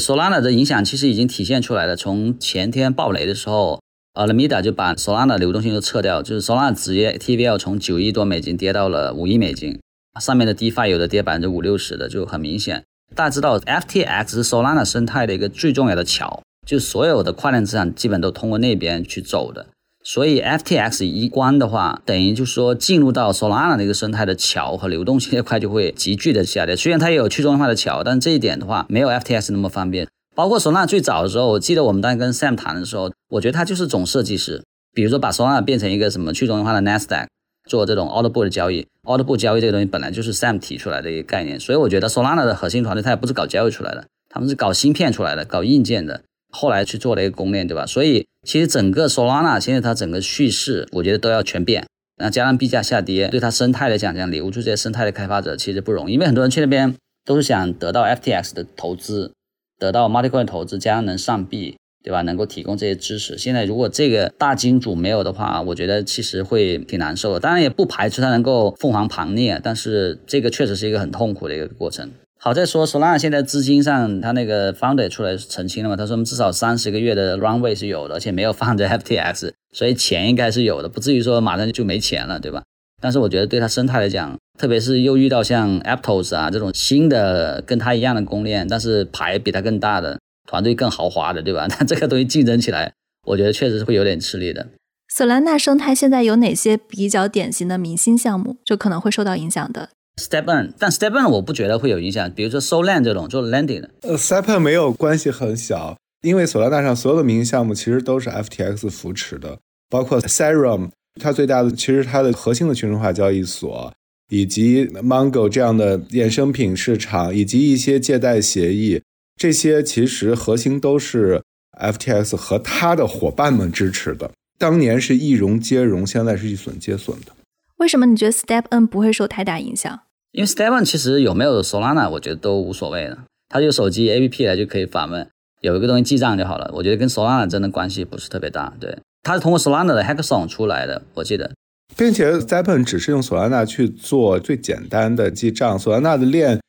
[0.00, 1.94] Solana 的影响其实已经体现出来了。
[1.94, 3.80] 从前天暴雷的时候
[4.14, 9.78] ，Alameda 就把 Solana 流动性都撤掉，就是 Solana 直接 TVL 从九亿多美金跌到了五亿美金，
[10.20, 12.82] 上面的 DeFi 有的跌百分之五六十的，就很明显。
[13.14, 19.66] 大家知道，FTX 是 Solana 生态的一个最重要的桥，就所有的跨链资产基本都通过那边去走的。
[20.12, 26.74] 所以 FTX 一关的话，等于就是说进入到 Solana 的一个生态的桥和流动性这块就会急剧的下跌。
[26.74, 30.08] 虽然它也有去中心化的桥，但这一点的话没有 FTX 那么方便。
[30.34, 34.64] 包括 Solana 最早的时候，我记得我们当时跟 Sam 谈的时候，我觉得他就是总设计师。
[34.92, 37.28] 比如说把 Solana 变成一个什么去中心化的 Nasdaq，
[37.68, 38.88] 做这种 Order Book 的交易。
[39.04, 46.22] Order Book 交易这个东西本来就是 Sam 提出来的一个概念，所以我觉得 Solana 的核心团队它也不是搞交易出来的，他们是搞芯片出来的，搞硬件的。
[46.50, 47.86] 后来去做了一个公链，对吧？
[47.86, 51.86] 所以其实整个 Solana 现在它整个叙事，我觉得都要全变。
[52.16, 56.94] 那加上币价下跌，对它生态来讲，讲留住这些生态的开发者其实不容易，因为很多人去那边
[57.24, 59.32] 都是想得到 FTX 的投资，
[59.78, 62.20] 得到 Multicoin 投资，加上能上币，对吧？
[62.22, 63.38] 能够提供这些支持。
[63.38, 67.40] 现在如果这个大金主没有的话，我觉得其实会挺难受的。
[67.40, 72.10] 当然也不排除它能够凤凰盘涅，但是这个确实是一个很痛苦的一个过程。
[72.42, 75.94] 好在说，Solana 现在资金上，他那个 founder 出来澄清了嘛？
[75.94, 82.62] 他说，至少三十个月的 runway 是有的，而且没有放在 FTX， 所以钱应该是有的，不至于说马上就没钱了，对吧？
[83.02, 90.18] 但是我觉得对他生态来讲，特别是又遇到像 Aptos 啊这种新的跟他一样的公链，但是牌比他更大的，
[90.48, 91.66] 团队更豪华的，对吧？
[91.78, 92.90] 那这个东西竞争起来，
[93.26, 94.66] 我觉得确实是会有点吃力的。
[95.14, 99.90] Solana 生态现在有哪些比较典型的明星项目，就可能会受到影响的
[100.20, 102.30] ？Step N，但 Step N 我不觉得会有影响。
[102.30, 109.58] 比如说 Solan 这种做 Landing 的，呃，Step N 没有关系很小，因为索拉纳上所有的民营项目其实都是 FTX 扶持的，
[109.88, 110.90] 包括 Serum，
[111.20, 113.92] 它最大的其实它的核心的去中心化交易所，
[114.30, 119.02] 以及 Mongo 这样的衍生品市场，以及一些借贷协议，
[119.36, 121.42] 这些其实核心都是
[121.80, 124.30] FTX 和他的伙伴们支持的。
[124.58, 127.32] 当年是一融接融，现在是一损接损的。
[127.78, 130.00] 为什么你觉得 Step N 不会受太大影响？
[130.32, 133.18] 因为 Step N 其实有没有 Solana，我觉得都无所谓的。
[133.48, 135.26] 它有手机 A P P 来就可以访问，
[135.60, 136.70] 有一个东西记账就好了。
[136.74, 138.72] 我觉得跟 Solana 真的关系不是特别大。
[138.78, 141.50] 对，它是通过 Solana 的 Hackathon 出来的，我记得。
[141.96, 146.60] 并且 Step N 只是用 Solana 去做最简单的记账，Solana 的链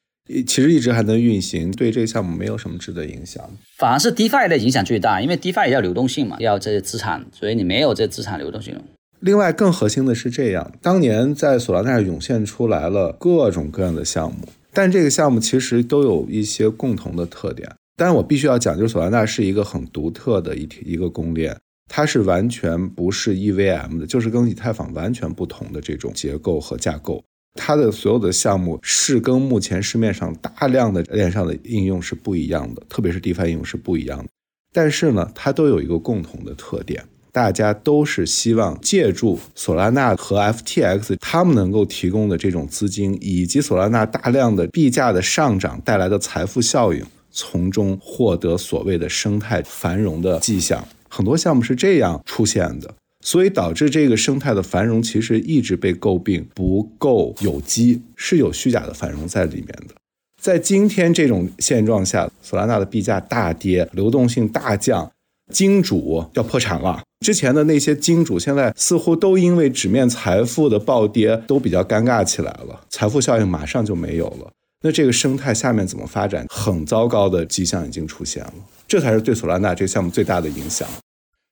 [0.47, 3.47] 其实一直还能运行，对这个项目没有什么质的影响。
[3.77, 8.75] 反而是 DeFi 的影响最大，因为 DeFi 要流动性嘛，要这些资产，所以你没有这资产流动性。
[9.21, 17.71] 另外，更核心的是这样：当年在索拉纳涌现出来了各种各样的项目，但这个项目其实都有一些共同的特点。
[17.95, 21.55] 但是我必须要讲，就是索拉纳是一个很独特的一一个公链，
[21.87, 27.23] 它是完全不是 EVM 的，就是跟以太坊完全不同的这种结构和架构。
[27.53, 34.25] 它的所有的项目是跟目前市面上大量的链上的应用是不一样的，特别是 DeFi 应用是不一样的。
[34.73, 37.05] 但是呢，它都有一个共同的特点。
[37.31, 50.85] 大家都是希望借助索拉纳和 FTX 他们能够提供的这种资金，以及索拉纳大量的币价的上涨带来的财富效应，从中获得所谓的生态繁荣的迹象。
[51.09, 59.95] 很多项目是这样出现的，所以导致这个生态的繁荣其实一直被诟病不够有机，是有虚假的繁荣在里面的。
[60.41, 65.11] 在今天这种现状下，索拉纳的币价大跌，流动性大降。
[65.51, 74.51] 金主要破产了，之前的那些金主现在似乎都因为纸面财富的暴跌都比较尴尬起来了，财富效应马上就没有了。
[74.83, 76.45] 那这个生态下面怎么发展？
[76.49, 78.53] 很糟糕的迹象已经出现了，
[78.87, 80.87] 这才是对索拉纳这个项目最大的影响。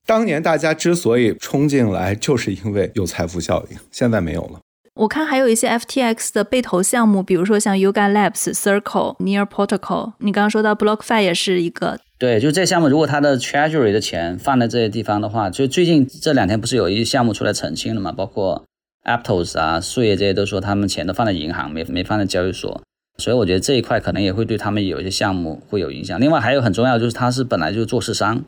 [0.08, 4.60] 当年大家之所以冲进来，就是因为有财富效应，现在没有了。
[4.96, 10.14] 我看还有一些 FTX 的被投项目，比如说像 Yuga Labs、Circle、Near Protocol。
[10.18, 12.00] 你刚刚说到 BlockFi 也是一个。
[12.20, 18.12] 对，就这项目，如果他的 Treasury 的钱放在这些地方的话，就最近这两天不是有一项目出来澄清了嘛？
[18.12, 18.66] 包括
[19.06, 22.82] Aptos 啊、树叶这些都说他们钱都放在银行，没没放在交易所。
[23.18, 26.20] 所以我觉得这一块可能也会对他们有一些项目会有影响。
[26.20, 28.44] 另外还有很重要就是他是本来就是做市商，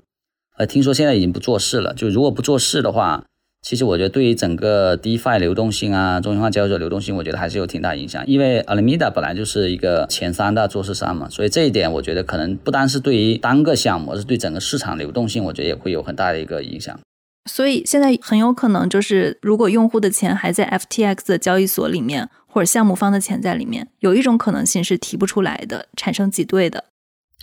[0.58, 1.94] 呃，听说现在已经不做事了。
[1.94, 3.24] 就如果不做事的话。
[3.62, 8.26] 其实我觉得对于整个 DeFi 流动性啊，中心化交易所流动性，我觉得还是有挺大影响。
[8.26, 17.00] 因为 Alameda 本来就是一个前三大做市商嘛，所以这一点我觉得可能不单是对于单个项目，而是对整个市场流动性，我觉得也会有很大的一个影响。
[17.50, 26.86] 所以现在很有可能就是，如果用户的钱还在 FTX 的交易所里面，或者项目方的钱在里面，有一种可能性是提不出来的，产生挤兑的。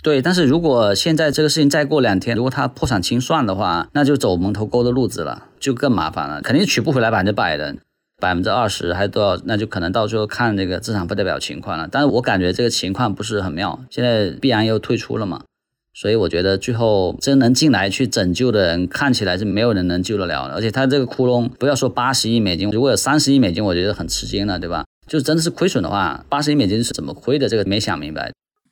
[0.01, 7.75] 对，但是如果现在这个事情再过两天，如果他破产清算的话，那就走蒙头沟的路子了，就更麻烦了，肯定取不回来百分之百的，
[8.21, 11.89] 百分之二十还多少，那就可能到最后看这个资产负债表情况了。
[11.91, 15.41] 但是我感觉这个情况不是很妙，现在必然又退出了嘛，
[15.93, 20.53] 所以我觉得最后真能进来去拯救的人，看起来是没有人能救得了的。
[20.53, 24.85] 而且他这个窟窿，不要说八十亿美金，如果有三十亿美金，我觉得很吃惊了，对吧？
[25.05, 27.49] 就真的是亏损的话，八十亿美金是怎么亏的？
[27.49, 28.31] 这个没想明白。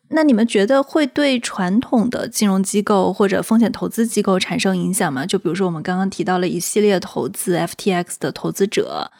[0.10, 5.26] 那你们觉得会对传统的金融机构或者风险投资机构产生影响吗？
[5.26, 9.12] 就比如说我们刚刚提到了一系列投资 FTX 的投资者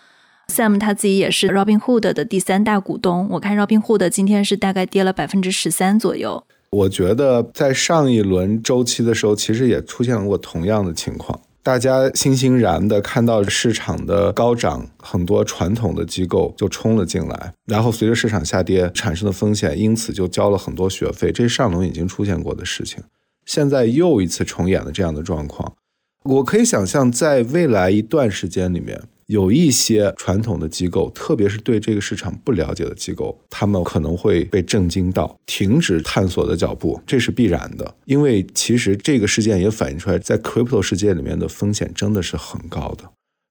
[0.48, 3.28] ，Sam 他自己也是 Robinhood 的第三大股东。
[3.32, 6.44] 我看 Robinhood 今天是大概跌了百分之十三左右。
[6.70, 11.40] 我觉得在上一轮周期的时候，其实也出现过同样的情况。
[11.68, 21.30] 大家欣欣然的看到市场的高涨，很多传统的机构就冲了进来，然后随着市场下跌产生的风险，因此就交了很多学费。
[21.30, 23.04] 这是上轮已经出现过的事情，
[23.46, 25.74] 现在又一次重演了这样的状况。
[26.24, 29.02] 我可以想象，在未来一段时间里面。
[29.28, 37.96] 有一些传统的机构，特别是对这个市场不了解的机构，他们可能会被震惊到，停止探索的脚步，这是必然的。
[38.06, 43.04] 因为其实这个事件也反映出来，在 crypto 世界里面的风险真的是很高的。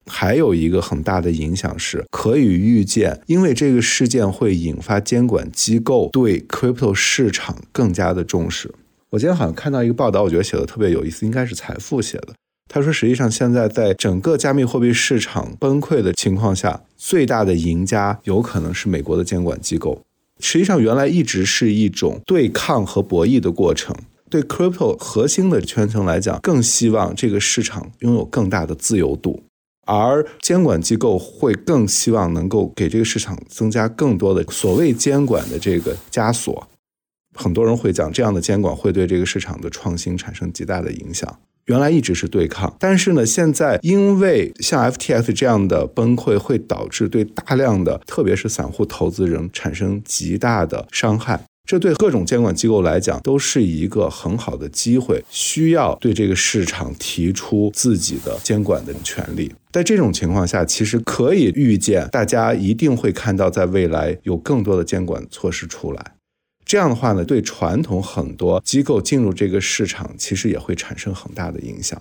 [0.09, 8.73] 还有一个很大的影响是，可以预见，因为这个事件会引发监管机构对 crypto 市场更加的重视。
[9.09, 12.29] 我今天好像看到一个报道，我觉得写的特别有意思，应该是财富写的。
[12.69, 20.01] 他说：“实际上，现在在整个加密货币市场崩溃的情况下，最大的赢家有可能是美国的监管机构。
[20.39, 23.95] 实际上，原来一直是一种对抗和博弈的过程。
[24.29, 29.41] 对 crypto 核心的圈层来讲，更希望这个市场拥有更大的自由度，
[29.85, 36.67] 而监管机构会更希望能够给这个市场增加更多的所谓监管的这个枷锁。
[37.33, 51.43] 很多人会讲，这样的监管会对这个市场的创新产生极大的影响。”原来一直是对抗，但是呢，现在因为像 FTX 这样的崩溃，会导致对大量的，特别是散户投资人产生极大的伤害。
[51.67, 59.53] 这对各种监管机构来讲都是一个很好的机会，需要对这个市场提出自己的监管的权利。
[59.73, 66.13] 在这种情况下，其实可以预见，大家一定会看到，在未来有更多的监管措施出来。
[66.67, 71.99] 这样的话呢，对传统很多机构进入这个市场，其实也会产生很大的影响。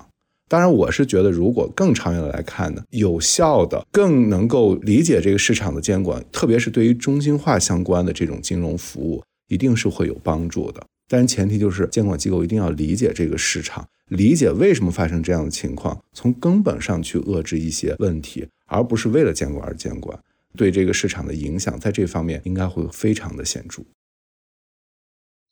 [0.48, 10.84] 当然，我是觉得，如果更长远的来看呢，有效的、更能够理解这个市场的监管，特别是对于中心化相关的这种金融服务，一定是会有帮助的。
[11.09, 20.18] 但是前提就是监管机构一定要理解这个市场，理解为什么发生这样的情况，从根本上去遏制一些问题，而不是为了监管而监管。
[20.56, 23.82] 对这个市场的影响，在这方面应该会非常的显著。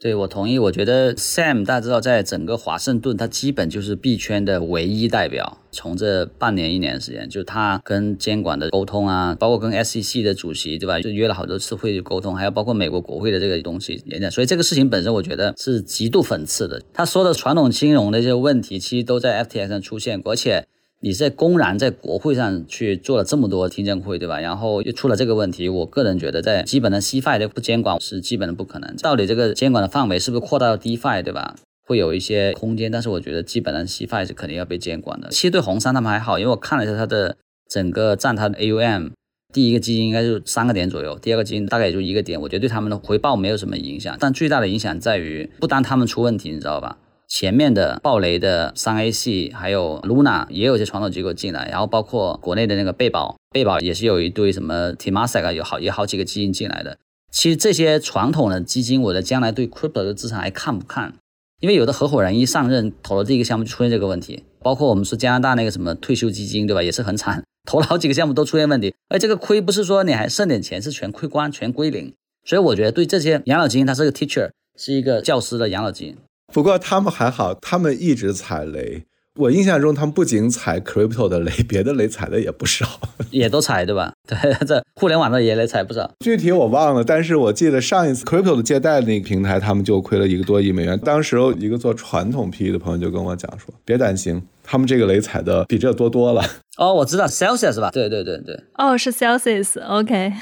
[0.04, 0.58] 对，我同意。
[0.58, 5.62] 我觉得 Sam 大家知道，在整个华盛顿，他基本就是币圈的唯一代表。
[5.72, 11.00] 从这半年、一年时间，就他跟监管的沟通啊，包括跟 SEC 的主席，对吧？
[11.00, 14.30] 就约了好多次会沟通，还有包括美国国会的这个东西演讲。
[14.30, 16.82] 所以这个事情本身，我觉得是极度讽刺的。
[16.92, 20.66] 他说的传统金融的这些问题，其实都在 FTX 上出现过，而且。
[21.04, 24.40] 你在公然在国会上去做了这么多听证会，对吧？
[24.40, 28.96] 然后又出了这个问题，我个人觉得在基本的 CFI 的不监管是基本的不可能。
[29.02, 31.56] 到底这个监管的范围是不是扩大到 DFI，对吧？
[31.86, 35.28] 会有一些空间，但是我觉得基本的 CFI 是肯定要被监管的。
[35.28, 37.36] 其实对红杉他们还好，因为我看了一下它的
[37.68, 39.10] 整个占它的 AUM，
[39.52, 44.16] 第一个基金应该就三个点左右，第二个基金大概也就一个点，我觉得对他们的回报没有什么影响。
[44.18, 46.96] 但最大的影响在于，不单他们出问题，你知道吧？
[47.36, 56.96] 前面的暴雷的三 A 系，还有 Luna 也有些传统机构进来，然后包括国内的那个贝宝，贝宝也是有一堆什么 Temasek 有好也好几个基金进来的。
[57.32, 61.14] 其实这些传统的基金，我的将来对 Crypto 的资产还看不看？
[61.58, 66.84] 因为有的合伙人一上任投了这个项目就出现这个问题，包括我们说加拿大那个什么退休基金，对吧？
[66.84, 68.94] 也是很惨，投了好几个项目都出现问题。
[69.08, 72.14] 而这个亏不是说你还剩点钱，是全亏光，全归零。
[72.44, 76.16] 所以我觉得对这些养老金，它是个 teacher，是一个教师的养老金。
[76.52, 79.04] 不过他们还好，他们一直踩雷。
[79.36, 82.86] 我印象中，他们不仅踩 crypto 的雷， 别的雷踩的也不少，
[83.32, 84.12] 也都踩，对吧？
[84.28, 86.08] 对， 这互联网的也雷踩不少。
[86.20, 90.96] 具体我忘了，但是我记得上一次 crypto 的借贷那个平台，他们就亏了一个多亿美元。
[91.00, 96.44] 当时一个做传统 PE 的朋友就跟我讲说：“别担心，他们这个雷踩的比这多多了。”
[96.78, 97.90] 哦，我知道，Celsius 是吧？
[97.90, 98.56] 对对对对。
[98.78, 100.32] 哦，是 Celsius，OK。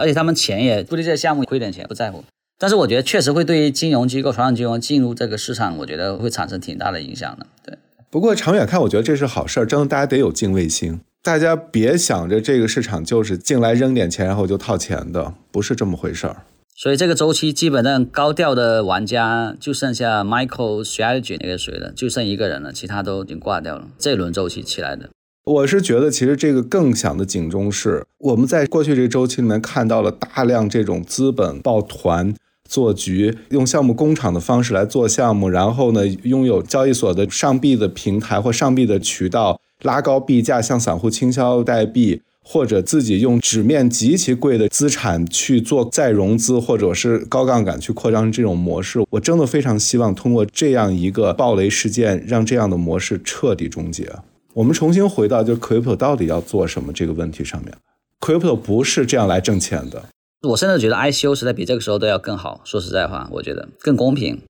[0.00, 2.24] 而且他们钱也估计这个项目亏点钱不在乎。
[2.62, 7.44] 但是我觉得确实会对于金融机构、传统金融进入这个市场，我觉得会产生挺大的影响的。
[7.66, 7.76] 对，
[8.08, 16.44] 不过长远看，我觉得这是好事儿，真的大家得有敬畏心，大家别想着这个市场就是进来扔点钱然后就套钱的，不是这么回事儿。
[16.76, 23.88] 所以这个周期基本上高调的玩家就剩下 Michael Strategy 那个谁了，就剩一个人了，其他都已经挂掉了。
[23.98, 25.10] 这轮周期起来的，
[25.44, 32.32] 我是觉得其实这个更响的警钟是，我们在过去这个周期里面看到了大量这种资本抱团。
[32.72, 49.04] 做局，用项目工厂的方式来做项目，然后呢，拥有交易所的上币的平台或上币的渠道，拉高币价向散户倾销代币，或者自己用纸面极其贵的资产去做再融资，或者是高杠杆去扩张这种模式。
[49.10, 54.10] 我真的非常希望通过这样一个暴雷事件，让这样的模式彻底终结。
[54.54, 57.74] 我们重新回到就 crypto 到底要做什么这个问题上面
[58.18, 60.02] ，crypto 不是这样来挣钱的。
[60.48, 62.60] 我甚至觉得 ICO 时代比这个时候都要更好。
[62.64, 64.40] 说实在话，我觉得更公平。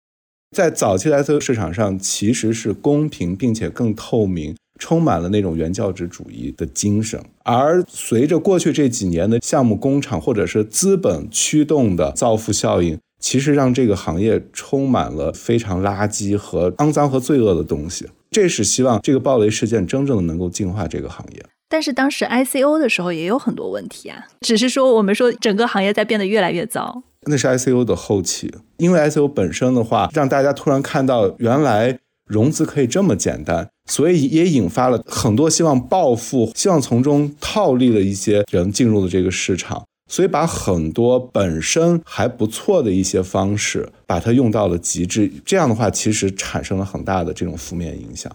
[0.57, 7.23] 在早期的 ICO 市场上，其实是公平并且更透明，充满了那种原教旨主义的精神。
[7.45, 18.09] 而随着过去这几年的项目工厂或者是资本驱动的造富效应，其实让这个行业充满了非常垃圾和肮脏和罪恶的东西。
[18.31, 21.45] 这是希望这个暴雷事件真正的能够净化这个行业。
[21.73, 27.03] 但是当时 ICO 的时候也有很多问题啊，只是说我们说整个行业在变得越来越糟。
[27.23, 45.33] 那是 ICO 的后期，因为 ICO 本身的话，让大家突然看到原来融资可以这么简单，所以也引发了很多希望暴富、希望从中套利的一些人进入了这个市场，所以把很多本身还不错的一些方式，把它用到了极致。
[45.47, 48.31] 这样的话，其实产生了很大的这种负面影响。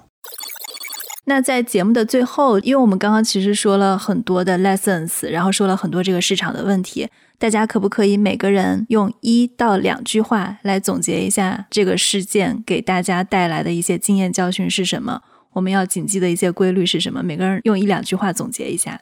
[1.30, 15.22] 那在节目的最后，因为我们刚刚其实说了很多的 lessons，然后说了很多这个市场的问题，大家可不可以每个人用一到两句话来总结一下这个事件给大家带来的一些经验教训是什么？
[15.52, 17.22] 我们要谨记的一些规律是什么？
[17.22, 18.98] 每个人用一两句话总结一下。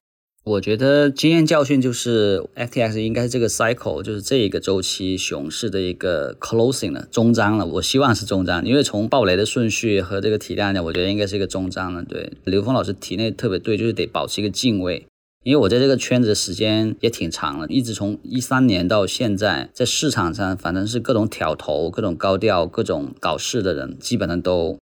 [0.45, 7.65] 我觉得经验教训就是，FTX 应该是这个 cycle，就是这一个周期熊市的一个 closing 了，终章了。
[7.65, 12.03] 我希望是终章，因为从暴雷的顺序和这个体量讲，我觉得应该是一个终章了。
[12.03, 15.07] 对，刘峰老师提那特别对，就是得保持一个敬畏。
[15.43, 24.77] 因为我在这个圈子的时间也挺长了，一直从一三年到现在，在市场上反正是各种挑头、各种高调、各种搞事的人，基本上都。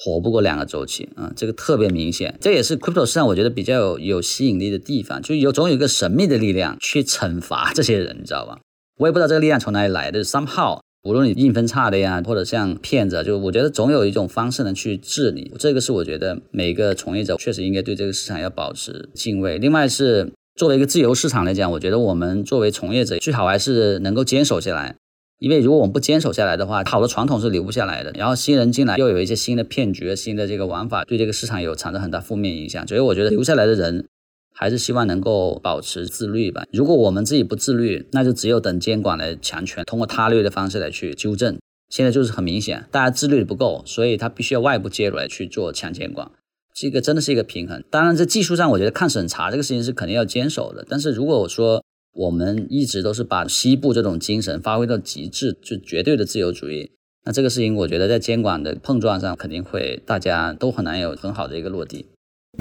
[0.00, 8.58] 活不过两个周期啊，这个特别明显，这也是 crypto 市场我觉得比较有有吸引力的地方，就有总有一个神秘的力量去惩罚 这些人，你知道吧？
[9.00, 15.50] 我也不知道这个力量从哪里来的，somehow，无论你硬分叉的呀，或者像骗子，就我觉得总有一种方式能去治你。
[15.58, 19.58] 这个是我觉得每个从业者确实应该对这个市场要保持敬畏。
[19.58, 24.94] 另外是作为一个自由市场来讲，我觉得我们作为从业者最好还是能够坚守下来。
[25.38, 28.10] 因为如果我们不坚守下来的话，好的传统是留不下来的。
[28.12, 32.86] 然后新人进来又有一些新的骗局、新的这个玩法，对这个市场有产生很大负面影响。
[32.86, 34.06] 所以我觉得留下来的人
[34.52, 36.64] 还是希望能够保持自律吧。
[36.72, 41.56] 如果我们自己不自律，那就只有等监管来强权，通过他律的方式来去纠正。
[41.88, 46.30] 现在就是很明显，大家自律不够，所以他必须要外部介入来去做强监管。
[46.74, 47.82] 这个真的是一个平衡。
[47.90, 50.84] 当然，在技术上，我觉得抗审查这个事情是肯定要坚守的。
[50.88, 51.82] 但是如果我说，
[52.12, 56.90] 我们一直都是把西部这种精神发挥到极致，就绝对的自由主义。
[57.24, 62.06] 那这个事情，我觉得在监管的碰撞上，肯定会大家都很难有很好的一个落地。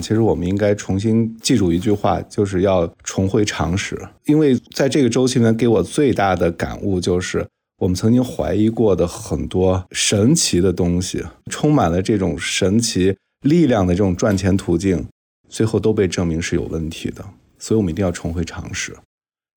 [0.02, 3.98] 其实我们应该重新记住一句话，就是要重回常识。
[4.26, 7.48] 因为在这个周期里面，给我最大的感悟就是，
[7.78, 15.08] 我们曾经怀疑过的很多神奇的东西，充满了这种神奇力量的这种赚钱途径，
[15.50, 17.26] 最后都被证明是有问题的。
[17.58, 18.96] 所以我们一定要重回常识。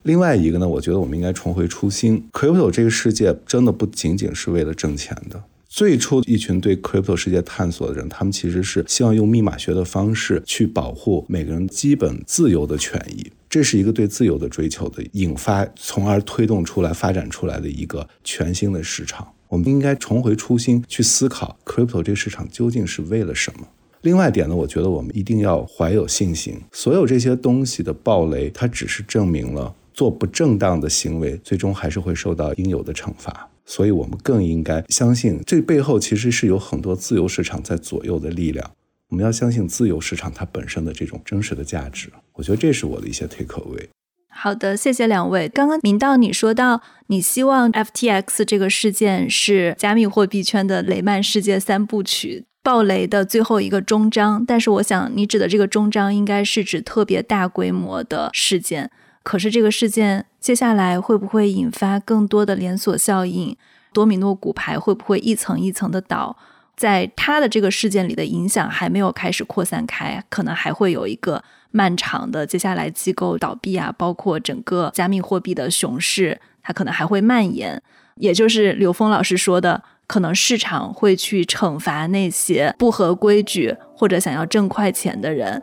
[0.03, 2.27] 另外一个呢，我觉得我们应该重回初心。
[2.33, 5.43] Crypto 这个世界真的不仅仅是为了挣钱的。
[5.69, 13.31] 最初一群对 Crypto 世界探索的人，他们其实是希望用密码学的方式去保护每个人基本自由的权益。
[13.49, 19.29] 这是一个对自由的追求的引发，从而推动出来、发展出来的一个全新的市场。
[19.49, 23.69] 我们应该重回初心，去思考 Crypto 这个市场究竟是为了什么。
[24.03, 26.59] 另外一点呢，我觉得我们一定要怀有信心。
[26.73, 29.75] 所有这些东西的暴雷，它只是证明了。
[29.93, 33.49] 做不正当的行为，最终还是会受到应有的惩罚。
[33.67, 38.71] 所以，我们更应该相信，这背后其实是有很多自由市场在左右的力量。
[39.11, 42.11] 我们要相信自由市场它本身的这种真实的价值。
[42.35, 43.87] 我觉得这是我的一些 take away。
[44.29, 45.49] 好的，谢谢两位。
[45.49, 54.45] 刚刚明道你说到，你希望 FTX 这个事件是加密货币圈的雷曼世界三部曲爆雷的最后一个终章。
[54.47, 58.91] 但是，我想你指的这个终章，应该是指特别大规模的事件。
[59.31, 63.57] 可是这个事件接下来会不会引发更多的连锁效应？
[63.93, 66.37] 多米诺骨牌会不会一层一层的倒？
[66.77, 77.81] 在它的这个事件里的影响还没有开始扩散开，可能还会有一个漫长的接下来机构倒闭啊，包括整个加密货币的熊市它可能还会蔓延。
[78.17, 85.63] 也就是刘峰老师说的，可能市场会去惩罚那些不合规矩或者想要挣快钱的人。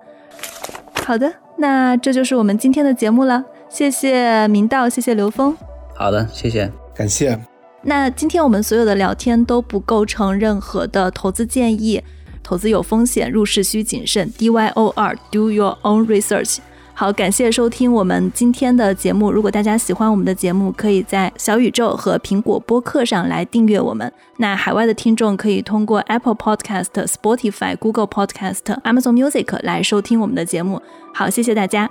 [1.04, 3.44] 好的，那这就是我们今天的节目了。
[3.70, 5.56] 谢谢明道，谢谢刘峰。
[5.96, 7.40] 好的，谢谢，感谢。
[7.84, 12.02] 那今天我们所有的聊天都不构成任何的投资建议，
[12.44, 14.32] 投资有风险，入市需谨慎。
[14.38, 16.58] D Y O R，Do your own research。
[16.94, 19.32] 好，感谢收听我们今天的节目。
[19.32, 24.12] 如果大家喜欢我们的节目，可以在小宇宙和苹果播客上来订阅我们。
[24.38, 30.82] 那海外的听众可以通过 Apple Podcast、Spotify、Google Podcast、Amazon Music 来收听我们的节目。
[31.14, 31.88] 好，谢谢大家。